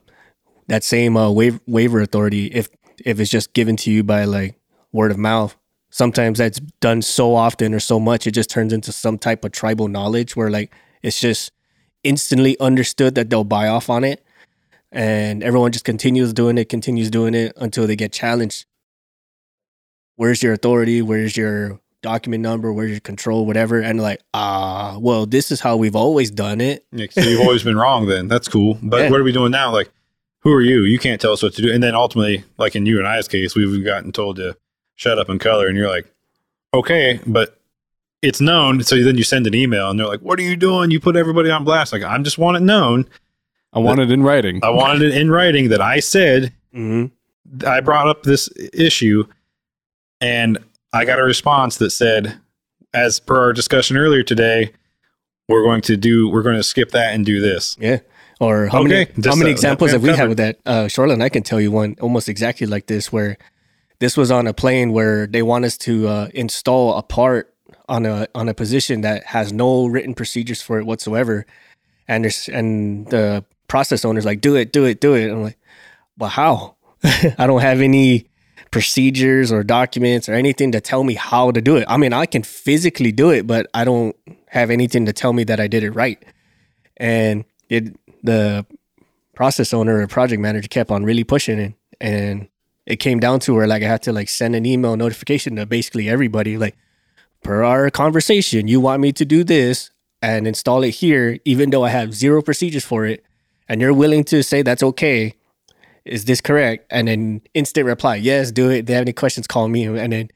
[0.69, 2.69] that same uh, waiver, waiver authority, if
[3.05, 4.55] if it's just given to you by like
[4.93, 5.57] word of mouth,
[5.91, 9.53] sometimes that's done so often or so much, it just turns into some type of
[9.53, 11.53] tribal knowledge where like it's just
[12.03, 14.25] instantly understood that they'll buy off on it,
[14.93, 18.67] and everyone just continues doing it, continues doing it until they get challenged.
[20.17, 21.03] Where's your authority?
[21.03, 22.73] Where's your document number?
[22.73, 23.47] Where's your control?
[23.47, 26.85] Whatever, and like, ah, well, this is how we've always done it.
[26.93, 28.07] Yeah, So you've always been wrong.
[28.07, 28.79] Then that's cool.
[28.83, 29.11] But Yeah.
[29.11, 29.73] what are we doing now?
[29.73, 29.91] Like,
[30.45, 30.85] who are you?
[30.85, 31.73] You can't tell us what to do.
[31.73, 34.57] And then ultimately, like in you and I's case, we've gotten told to
[34.95, 36.07] shut up and color, and you're like,
[36.73, 37.59] okay, but
[38.23, 38.83] it's known.
[38.83, 40.91] So then you send an email, and they're like, "What are you doing?
[40.91, 43.09] You put everybody on blast." Like, I'm just want it known.
[43.73, 44.61] I want it in writing.
[44.63, 47.67] I wanted it in writing that I said Mm-hmm.
[47.67, 49.25] I brought up this issue,
[50.21, 50.59] and
[50.93, 52.39] I got a response that said,
[52.93, 54.73] as per our discussion earlier today,
[55.49, 57.77] we're going to do, we're going to skip that and do this.
[57.79, 58.01] Yeah.
[58.45, 60.59] Or how Okay, many just, how many uh, examples have we had with that?
[60.67, 63.37] Uh Charlotte, I can tell you one almost exactly like this where
[63.99, 67.55] this was on a plane where they want us to uh, install a part
[67.89, 71.47] on a on a position that has no written procedures for it whatsoever.
[72.09, 75.31] And there's and the process owner's like, do it, do it, do it.
[75.31, 75.59] I'm like,
[76.19, 76.77] well, how?
[77.05, 78.29] I don't have any
[78.71, 81.85] procedures or documents or anything to tell me how to do it.
[81.89, 84.17] I mean, I can physically do it, but I don't
[84.49, 86.23] have anything to tell me that I did it right.
[86.97, 88.67] And it the
[89.35, 91.75] process owner or project manager kept on really pushing it.
[92.01, 92.49] And
[92.87, 95.67] it came down to where like I had to like send an email notification to
[95.67, 96.77] basically everybody like
[97.43, 99.91] per our conversation you want me to do this
[100.23, 103.25] and install it here even though I have zero procedures for it
[103.69, 105.35] and you're willing to say that's okay.
[106.05, 106.87] Is this correct?
[106.91, 108.79] And then instant reply yes do it.
[108.79, 109.85] If they have any questions call me.
[109.85, 110.31] And then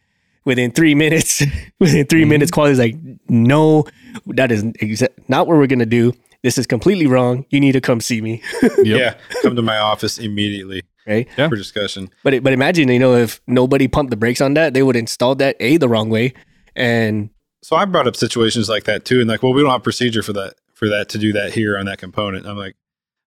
[0.44, 1.42] within three minutes
[1.78, 2.28] within 3 mm-hmm.
[2.28, 2.96] minutes call is like
[3.28, 3.84] no
[4.26, 7.80] that is exa- not what we're gonna do this is completely wrong you need to
[7.80, 8.78] come see me Yep.
[8.84, 9.14] Yeah.
[9.42, 11.48] Come to my office immediately right Yeah.
[11.48, 12.10] for discussion.
[12.22, 14.96] But it- but imagine, you know, if nobody pumped the brakes on that, they would
[14.96, 16.34] install that a the wrong way,
[16.76, 17.30] and
[17.62, 19.20] So I brought up situations like that too.
[19.20, 21.76] And like, well, we don't have procedure for that, for that to do that here
[21.78, 22.46] on that component.
[22.46, 22.76] I'm like,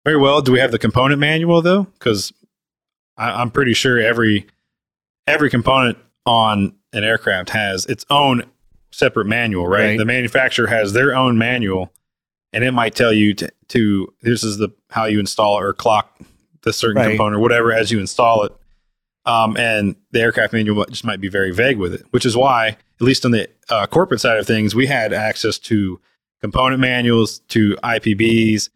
[0.04, 0.40] very well.
[0.40, 1.86] Do we have the component manual though?
[1.98, 2.32] Cause
[3.18, 4.46] I'm pretty sure every,
[5.26, 8.44] every component on an aircraft has its own
[8.92, 9.80] separate manual, right?
[9.90, 9.98] Right.
[9.98, 11.92] The manufacturer has their own manual
[12.52, 16.18] and it might tell you to, to this is the, how you install or clock
[16.62, 17.08] the certain Right.
[17.10, 18.52] component or whatever as you install it.
[19.26, 22.68] Um, and the aircraft manual just might be very vague with it, which is why,
[22.68, 26.00] at least on the uh, corporate side of things, we had access to
[26.40, 28.70] component manuals, to IPBs,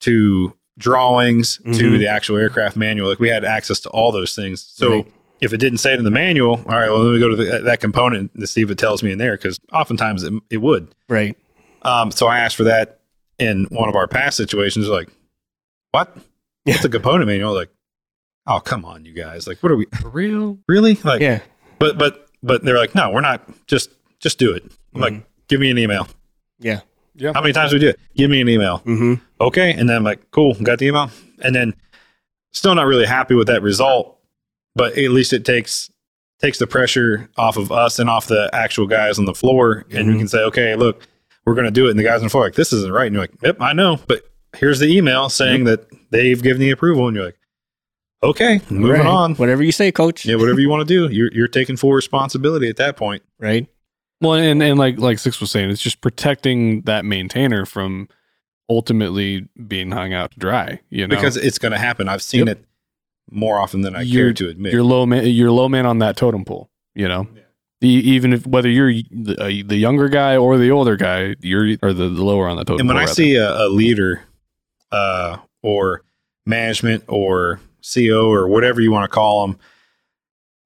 [0.00, 1.98] to drawings, to Mhm.
[1.98, 3.08] the actual aircraft manual.
[3.08, 4.62] Like we had access to all those things.
[4.62, 5.12] So Right.
[5.40, 7.36] if it didn't say it in the manual, all right, well, let me go to
[7.36, 10.58] the, that component to see if it tells me in there, because oftentimes it, it
[10.58, 10.88] would.
[11.08, 11.36] right,
[11.82, 12.99] Um, so I asked for that
[13.40, 14.88] in one of our past situations.
[14.88, 15.08] Like,
[15.92, 16.16] what?
[16.64, 16.74] Yeah.
[16.74, 17.54] What's a component manual?
[17.54, 17.70] Like,
[18.46, 19.46] oh, come on, you guys.
[19.46, 20.58] Like, what are we For real?
[20.68, 20.94] really?
[21.02, 21.40] Like, yeah,
[21.78, 23.42] but but but they're like, no, we're not.
[23.66, 24.64] Just just do it.
[24.94, 26.06] I'm like, give me an email.
[26.58, 26.80] yeah,
[27.14, 27.32] Yeah.
[27.34, 28.00] How many times do we do it?
[28.16, 28.80] Give me an email.
[28.80, 29.14] Mm-hmm.
[29.40, 29.72] Okay.
[29.72, 31.10] And then I'm like, cool, got the email.
[31.42, 31.74] And then
[32.52, 34.18] still not really happy with that result,
[34.74, 35.90] but at least it takes
[36.40, 39.84] takes the pressure off of us and off the actual guys on the floor.
[39.90, 40.18] And we Mhm.
[40.18, 41.06] can say, okay, look,
[41.46, 41.90] we're going to do it.
[41.90, 43.06] And the guys on the floor are like, this isn't right.
[43.06, 43.98] And you're like, yep, I know.
[44.06, 44.22] But
[44.56, 47.06] here's the email saying that they've given the approval.
[47.08, 47.38] And you're like,
[48.22, 49.34] okay, moving on.
[49.36, 50.24] Whatever you say, coach.
[50.26, 51.12] Yeah, whatever you want to do.
[51.14, 53.22] You're, you're taking full responsibility at that point.
[53.38, 53.66] Right.
[54.20, 58.06] Well, and and like like Six was saying, it's just protecting that maintainer from
[58.68, 60.80] ultimately being hung out to dry.
[60.90, 62.08] You know, Because it's going to happen.
[62.08, 62.58] I've seen Yep.
[62.58, 62.64] it
[63.30, 64.72] more often than I You're- care to admit.
[64.72, 66.70] you're low man, you're low man on that totem pole.
[66.94, 67.42] You know, Yeah.
[67.82, 71.94] Even if whether you're the, uh, the younger guy or the older guy, you're or
[71.94, 72.80] the, the lower on the totem.
[72.80, 73.14] and when I rather.
[73.14, 74.22] see a, a leader
[74.92, 76.02] uh, or
[76.44, 79.58] management or CO or whatever you want to call them,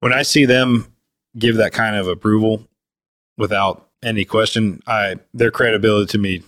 [0.01, 0.91] when I see them
[1.37, 2.67] give that kind of approval
[3.37, 6.43] without any question, I their credibility to me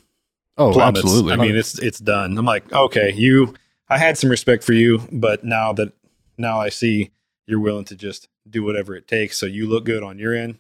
[0.58, 1.00] oh, plummets.
[1.00, 1.34] absolutely.
[1.34, 2.38] I mean, it's it's done.
[2.38, 3.56] I'm like, okay, you.
[3.90, 5.94] I had some respect for you, but now that
[6.38, 7.12] now I see
[7.46, 10.58] you're willing to just do whatever it takes, so you look good on your end.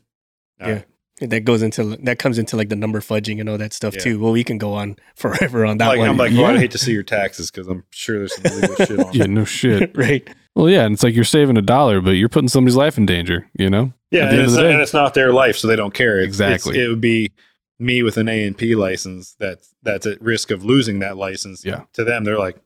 [0.61, 0.73] All Yeah.
[0.75, 0.85] right.
[1.31, 4.01] That goes into that comes into like the number fudging and all that stuff Yeah.
[4.01, 4.19] too.
[4.19, 6.09] Well, we can go on forever on that Like, one.
[6.09, 8.75] I'm like, well, I'd hate to see your taxes because I'm sure there's some illegal
[8.85, 9.13] shit on.
[9.13, 9.91] yeah, no shit.
[9.97, 10.27] right.
[10.55, 13.05] Well, yeah, and it's like you're saving a dollar, but you're putting somebody's life in
[13.07, 13.47] danger.
[13.57, 16.19] You know, Yeah, and it's, not, and it's not their life, so they don't care.
[16.19, 16.83] It's- it's- Exactly.
[16.83, 17.31] it would be
[17.79, 21.63] me with an A and P license that's that's at risk of losing that license.
[21.65, 21.83] Yeah.
[21.93, 22.57] To them, they're like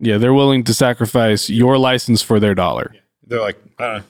[0.00, 2.94] yeah, they're willing to sacrifice your license for their dollar.
[3.26, 4.02] they're like, uh, you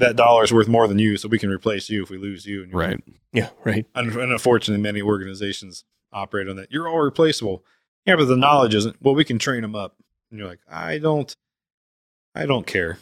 [0.00, 2.46] that dollar is worth more than you, so we can replace you if we lose
[2.46, 2.62] you.
[2.62, 3.00] And you're Right.
[3.32, 3.50] Yeah.
[3.64, 3.86] Right.
[3.94, 6.72] And, and unfortunately, many organizations operate on that.
[6.72, 7.64] You're all replaceable.
[8.06, 8.96] Yeah, but the knowledge isn't.
[9.00, 9.96] Well, we can train them up.
[10.30, 11.34] And you're like, I don't,
[12.34, 12.98] I don't care.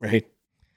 [0.00, 0.26] Right.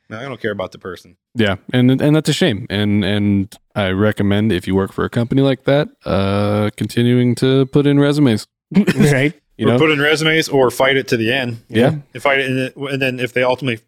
[0.09, 1.17] No, I don't care about the person.
[1.33, 2.67] Yeah, and and that's a shame.
[2.69, 7.65] And and I recommend if you work for a company like that, uh, continuing to
[7.67, 8.45] put in resumes.
[8.95, 9.33] right.
[9.57, 11.63] You or know, put in resumes or fight it to the end.
[11.69, 13.83] yeah, and fight it, and and then if they ultimately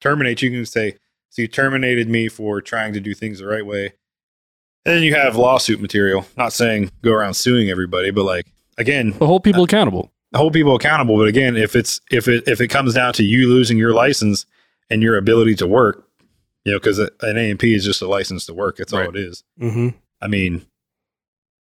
[0.00, 0.96] terminate, you can say,
[1.30, 3.92] "So you terminated me for trying to do things the right way."
[4.84, 6.26] And then you have lawsuit material.
[6.36, 8.46] Not saying go around suing everybody, but like
[8.78, 10.12] again, but hold people accountable.
[10.34, 11.16] hold people accountable.
[11.18, 14.46] But again, if it's if it if it comes down to you losing your license
[14.90, 16.06] and your ability to work,
[16.64, 18.76] you know, because an A and P is just a license to work.
[18.76, 19.44] That's all it is.
[19.60, 19.88] Mm-hmm.
[20.20, 20.66] I mean,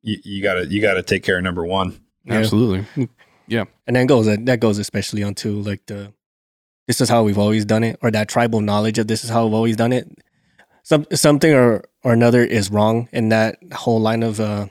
[0.02, 2.00] you, you gotta you gotta take care of number one.
[2.26, 2.36] Yeah.
[2.36, 3.10] Absolutely.
[3.48, 3.66] Yeah.
[3.86, 6.14] And then goes that goes especially onto like the
[6.88, 9.46] this is how we've always done it, or that tribal knowledge of this is how
[9.46, 10.08] we've always done it.
[10.84, 14.68] Some something or or another is wrong in that whole line of uh,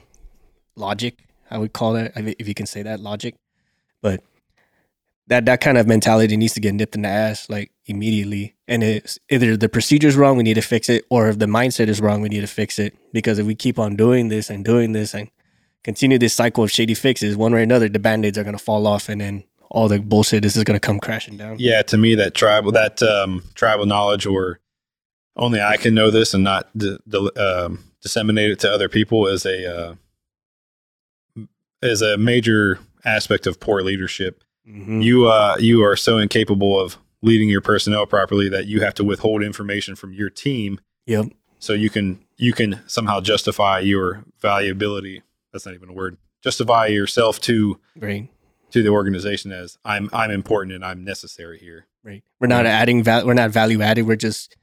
[0.77, 1.19] logic.
[1.51, 3.35] I would call that if you can say that logic,
[4.01, 4.23] but
[5.27, 8.55] that that kind of mentality needs to get nipped in the ass like immediately.
[8.69, 11.89] And it's either the procedure's wrong, we need to fix it, or if the mindset
[11.89, 12.97] is wrong, we need to fix it.
[13.13, 15.31] Because if we keep on doing this and doing this and
[15.83, 18.87] continue this cycle of shady fixes, one way or another, the band-aids are gonna fall
[18.87, 19.45] off and then
[19.75, 21.57] all the bullshit this is gonna come crashing down.
[21.59, 24.61] Yeah, to me, that tribal that um, tribal knowledge, or
[25.37, 29.27] only I can know this and not di- di- um, disseminate it to other people,
[29.27, 29.95] is a uh,
[31.83, 34.43] is a major aspect of poor leadership.
[34.69, 35.03] Mhm.
[35.03, 39.05] You uh, you are so incapable of leading your personnel properly that you have to
[39.05, 41.27] withhold information from your team Yep.
[41.59, 45.23] so you can you can somehow justify your valuability.
[45.53, 46.17] That's not even a word.
[46.43, 48.29] Justify yourself to Right.
[48.75, 51.87] To the organization as I'm I'm important and I'm necessary here.
[52.03, 52.25] Right.
[52.41, 53.25] We're not adding value.
[53.29, 54.05] We're not value added.
[54.09, 54.57] We're just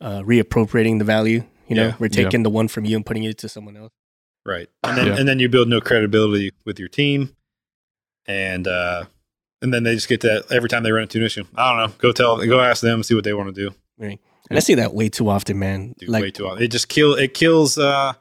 [0.00, 1.42] uh, reappropriating the value.
[1.66, 1.94] You know, Yeah.
[1.98, 2.22] we're Yeah.
[2.24, 3.92] taking the one from you and putting it to someone else.
[4.44, 4.68] Right.
[4.84, 5.16] And then Yeah.
[5.18, 7.34] and then you build no credibility with your team.
[8.26, 9.06] And uh
[9.60, 11.42] and then they just get that every time they run into an issue.
[11.56, 11.96] I don't know.
[11.98, 13.74] Go tell go ask them, see what they want to do.
[13.98, 14.20] Right.
[14.48, 15.96] And I see that way too often, man.
[15.98, 16.62] Do like way too often.
[16.62, 18.12] It just kill it kills uh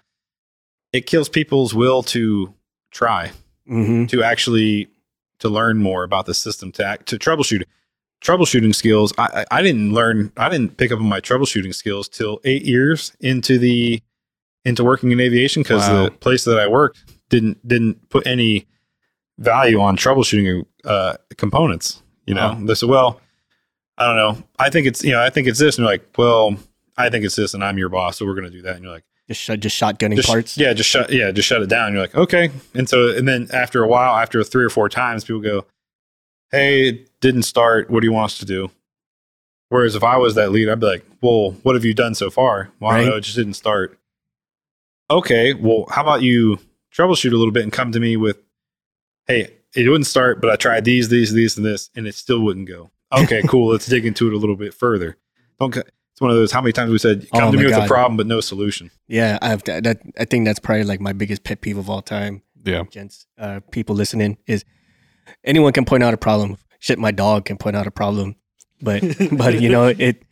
[0.91, 2.51] it kills people's will to
[2.89, 3.31] try,
[3.69, 4.09] mhm.
[4.09, 4.87] to actually
[5.47, 7.63] to learn more about the system, to act to troubleshoot.
[8.21, 9.13] Troubleshooting skills.
[9.19, 13.11] I, I didn't learn I didn't pick up on my troubleshooting skills till eight years
[13.19, 14.01] into the
[14.63, 16.05] into working in aviation because Wow.
[16.05, 18.65] the place that I worked didn't didn't put any
[19.37, 22.01] value on troubleshooting uh, components.
[22.25, 22.59] You know, Wow.
[22.63, 23.21] they said, "Well,
[23.97, 24.43] I don't know.
[24.57, 26.57] I think it's you know I think it's this," and you're like, "Well,
[26.97, 28.83] I think it's this, and I'm your boss, so we're going to do that." And
[28.83, 30.57] you're like, just shut, just shotgunning just, parts.
[30.57, 31.11] Yeah, just shut.
[31.11, 31.93] Yeah, just shut it down.
[31.93, 32.51] You're like, okay.
[32.73, 35.65] And so, and then after a while, after three or four times, people go,
[36.51, 37.89] "Hey, it didn't start.
[37.89, 38.69] What do you want us to do?"
[39.69, 42.29] Whereas if I was that lead, I'd be like, "Well, what have you done so
[42.29, 43.15] far?" Well, I know.
[43.15, 43.97] It just didn't start.
[45.09, 45.53] Okay.
[45.53, 46.59] Well, how about you
[46.95, 48.37] troubleshoot a little bit and come to me with,
[49.25, 52.41] "Hey, it wouldn't start, but I tried these, these, these, and this, and it still
[52.41, 53.69] wouldn't go." Okay, cool.
[53.69, 55.15] Let's dig into it a little bit further.
[55.59, 55.77] Don't.
[56.15, 56.51] C- It's one of those.
[56.51, 58.41] How many times we said, "Come Oh to my me with a problem, but no
[58.41, 60.01] solution." Yeah, I have that, that.
[60.17, 62.41] I think that's probably like my biggest pet peeve of all time.
[62.63, 62.83] Yeah.
[62.89, 64.65] gents, uh, people listening, is
[65.43, 66.57] anyone can point out a problem.
[66.79, 68.35] Shit, my dog can point out a problem,
[68.81, 69.03] but
[69.37, 70.23] but you know it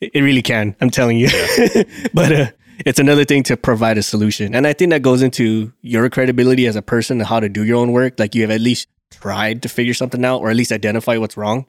[0.00, 0.76] it really can.
[0.80, 1.28] I'm telling you.
[2.14, 2.46] but uh,
[2.84, 6.66] it's another thing to provide a solution, and I think that goes into your credibility
[6.66, 8.18] as a person and how to do your own work.
[8.18, 11.36] Like you have at least tried to figure something out, or at least identify what's
[11.36, 11.66] wrong.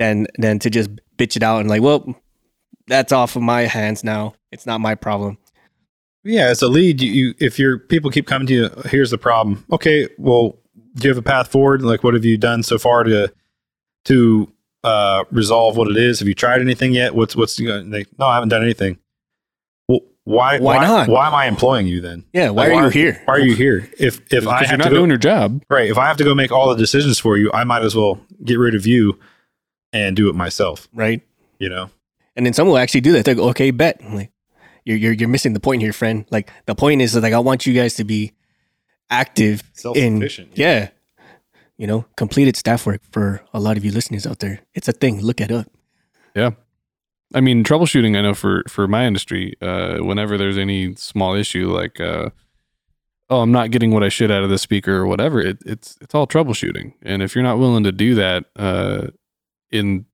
[0.00, 0.88] Than than to just
[1.18, 2.14] bitch it out and like, well,
[2.86, 4.32] that's off of my hands now.
[4.50, 5.36] It's not my problem.
[6.24, 9.18] Yeah, as a lead, you, you if your people keep coming to you, here's the
[9.18, 9.62] problem.
[9.70, 10.56] Okay, well,
[10.94, 11.82] do you have a path forward?
[11.82, 13.30] Like, what have you done so far to
[14.06, 14.50] to
[14.82, 16.20] uh, resolve what it is?
[16.20, 17.14] Have you tried anything yet?
[17.14, 18.98] What's what's you know, they, no, I haven't done anything.
[19.86, 21.08] Well, why Why not?
[21.10, 22.24] Why am I employing you then?
[22.32, 23.20] Yeah, why Like, are you here?
[23.26, 23.86] Why are you here?
[23.98, 25.62] If if I Because have you're not to go, doing your job.
[25.68, 27.94] right, if I have to go make all the decisions for you, I might as
[27.94, 29.18] well get rid of you
[29.92, 30.88] and do it myself.
[30.94, 31.22] Right?
[31.58, 31.90] You know.
[32.36, 33.24] And then someone will actually do that.
[33.24, 34.00] They go, okay, bet.
[34.04, 34.32] I'm like,
[34.84, 36.24] you're, you're, you're missing the point here, friend.
[36.30, 38.32] Like, the point is that, like, I want you guys to be
[39.10, 40.50] active in, Self-sufficient.
[40.54, 40.90] yeah,
[41.76, 44.60] you know, completed staff work for a lot of you listeners out there.
[44.74, 45.20] It's a thing.
[45.20, 45.66] Look it up.
[46.34, 46.50] Yeah.
[47.34, 51.70] I mean, troubleshooting, I know for, for my industry, uh, whenever there's any small issue,
[51.70, 52.30] like, uh,
[53.28, 55.96] oh, I'm not getting what I should out of the speaker or whatever, it, it's,
[56.00, 56.94] it's all troubleshooting.
[57.02, 59.08] And if you're not willing to do that, uh,
[59.70, 60.06] in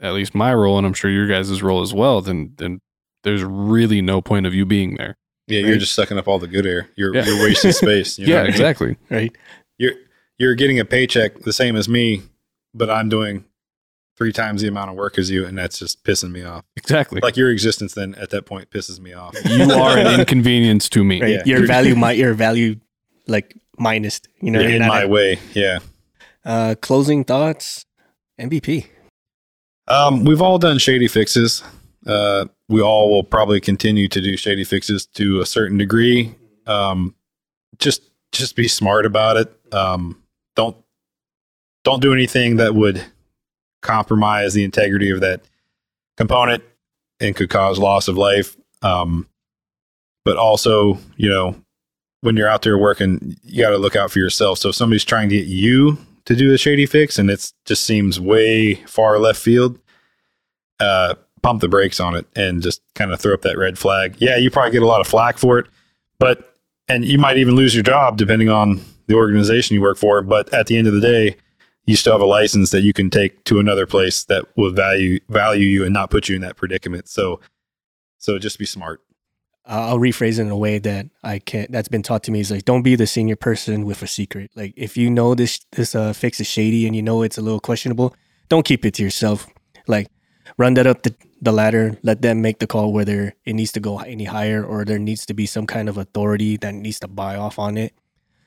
[0.00, 2.80] at least my role, and I'm sure your guys' role as well, then, then
[3.22, 5.16] there's really no point of you being there.
[5.46, 6.88] Yeah, you're just sucking up all the good air.
[6.96, 7.24] You're Yeah.
[7.26, 8.18] you're wasting space.
[8.18, 8.50] you know yeah, what I mean?
[8.52, 8.96] exactly.
[9.10, 9.36] Right?
[9.78, 9.92] You're
[10.38, 12.22] you're getting a paycheck the same as me,
[12.72, 13.44] but I'm doing
[14.16, 16.64] three times the amount of work as you, and that's just pissing me off.
[16.76, 17.20] Exactly.
[17.22, 19.34] Like your existence then at that point pisses me off.
[19.44, 21.20] you are an inconvenience to me.
[21.20, 21.30] Right?
[21.30, 21.42] Yeah.
[21.44, 22.76] Your value, my, your value,
[23.26, 25.38] like, minus, you know, in my at- way.
[25.54, 25.80] Yeah.
[26.44, 27.84] uh, closing thoughts,
[28.40, 28.86] MVP.
[29.88, 31.62] Um, we've all done shady fixes.
[32.06, 36.34] Uh, we all will probably continue to do shady fixes to a certain degree.
[36.66, 37.14] Um,
[37.78, 38.02] just
[38.32, 39.52] just be smart about it.
[39.72, 40.22] Um,
[40.56, 40.76] don't
[41.84, 43.04] don't do anything that would
[43.82, 45.42] compromise the integrity of that
[46.16, 46.62] component
[47.18, 48.56] and could cause loss of life.
[48.82, 49.26] Um,
[50.24, 51.56] but also, you know,
[52.20, 54.58] when you're out there working, you got to look out for yourself.
[54.58, 57.84] So if somebody's trying to get you to do a shady fix and it just
[57.84, 59.78] seems way far left field,
[60.78, 64.16] uh, pump the brakes on it and just kind of throw up that red flag.
[64.18, 65.66] Yeah, you probably get a lot of flack for it,
[66.18, 66.54] but
[66.88, 70.22] and you might even lose your job depending on the organization you work for.
[70.22, 71.36] But at the end of the day,
[71.86, 75.20] you still have a license that you can take to another place that will value
[75.28, 77.08] value you and not put you in that predicament.
[77.08, 77.40] So,
[78.18, 79.00] so just be smart.
[79.70, 81.70] Uh, I'll rephrase it in a way that I can't.
[81.70, 84.50] That's been taught to me is like, don't be the senior person with a secret.
[84.56, 87.40] Like, if you know this this uh, fix is shady and you know it's a
[87.40, 88.16] little questionable,
[88.48, 89.46] don't keep it to yourself.
[89.86, 90.08] Like,
[90.58, 91.96] run that up the, the ladder.
[92.02, 95.24] Let them make the call whether it needs to go any higher or there needs
[95.26, 97.94] to be some kind of authority that needs to buy off on it.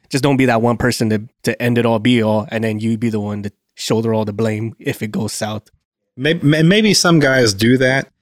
[0.10, 2.82] Just don't be that one person to to end it all, be all, and then
[2.82, 5.70] you be the one to shoulder all the blame if it goes south.
[6.18, 8.13] Maybe, maybe some guys do that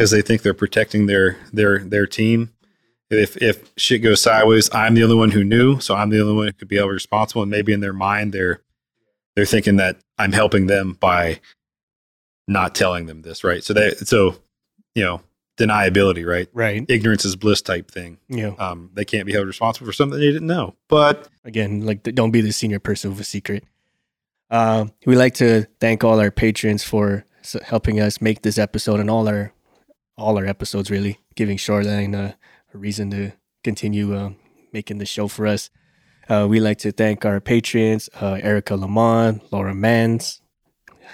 [0.00, 2.50] because they think they're protecting their their their team.
[3.10, 6.32] If if shit goes sideways, I'm the only one who knew, so I'm the only
[6.32, 7.42] one who could be held responsible.
[7.42, 8.62] And maybe in their mind, they're
[9.36, 11.40] they're thinking that I'm helping them by
[12.48, 13.62] not telling them this, right?
[13.62, 14.36] So they so
[14.94, 15.20] you know
[15.58, 16.48] deniability, right?
[16.54, 16.82] Right.
[16.88, 18.16] Ignorance is bliss type thing.
[18.30, 20.76] Know, Um, they can't be held responsible for something they didn't know.
[20.88, 23.64] But again, like don't be the senior person with a secret.
[24.48, 27.26] Uh, we like to thank all our patrons for
[27.62, 29.52] helping us make this episode and all our
[30.20, 30.90] all our episodes.
[30.90, 32.36] Really giving Shoreline a
[32.72, 33.32] reason to
[33.64, 34.30] continue uh,
[34.72, 35.70] making the show for us.
[36.28, 40.40] Uh, we like to thank our patrons: uh, Erica Lamont, Laura Mans,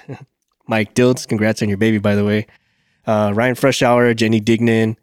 [0.67, 1.27] Mike Diltz.
[1.27, 2.47] Congrats on your baby, by the way.
[3.07, 4.97] Uh, Ryan Freshour, Jenny Dignan,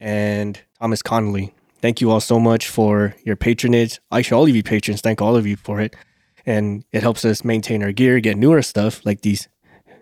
[0.00, 4.00] and Thomas Connolly thank you all so much for your patronage.
[4.12, 5.96] Actually, all of you patrons, thank all of you for it,
[6.46, 9.48] and it helps us maintain our gear, get newer stuff like these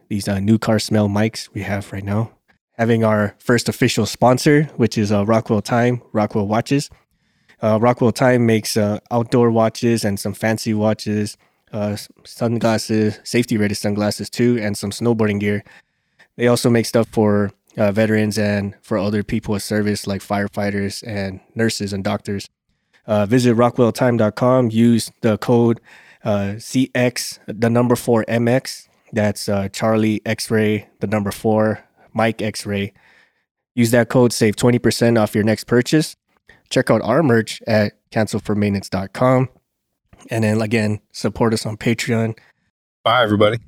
[0.08, 2.32] these uh, new car smell mics we have right now.
[2.78, 6.88] Having our first official sponsor, which is uh, Rockwell Time, Rockwell Watches.
[7.60, 11.36] Uh, Rockwell Time makes uh, outdoor watches and some fancy watches,
[11.72, 15.64] uh, sunglasses, safety rated sunglasses too, and some snowboarding gear.
[16.36, 21.02] They also make stuff for uh, veterans and for other people of service like firefighters
[21.04, 22.48] and nurses and doctors.
[23.08, 24.70] Uh, visit rockwelltime.com.
[24.70, 25.80] Use the code
[26.24, 28.88] CX, the number four MX.
[29.12, 32.92] That's Charlie X ray, the number four, Mike X ray.
[33.74, 36.16] Use that code, save 20% off your next purchase.
[36.68, 39.48] Check out our merch at cancelformaintenance.com.
[40.30, 42.36] And then again, support us on Patreon.
[43.04, 43.58] bye, everybody.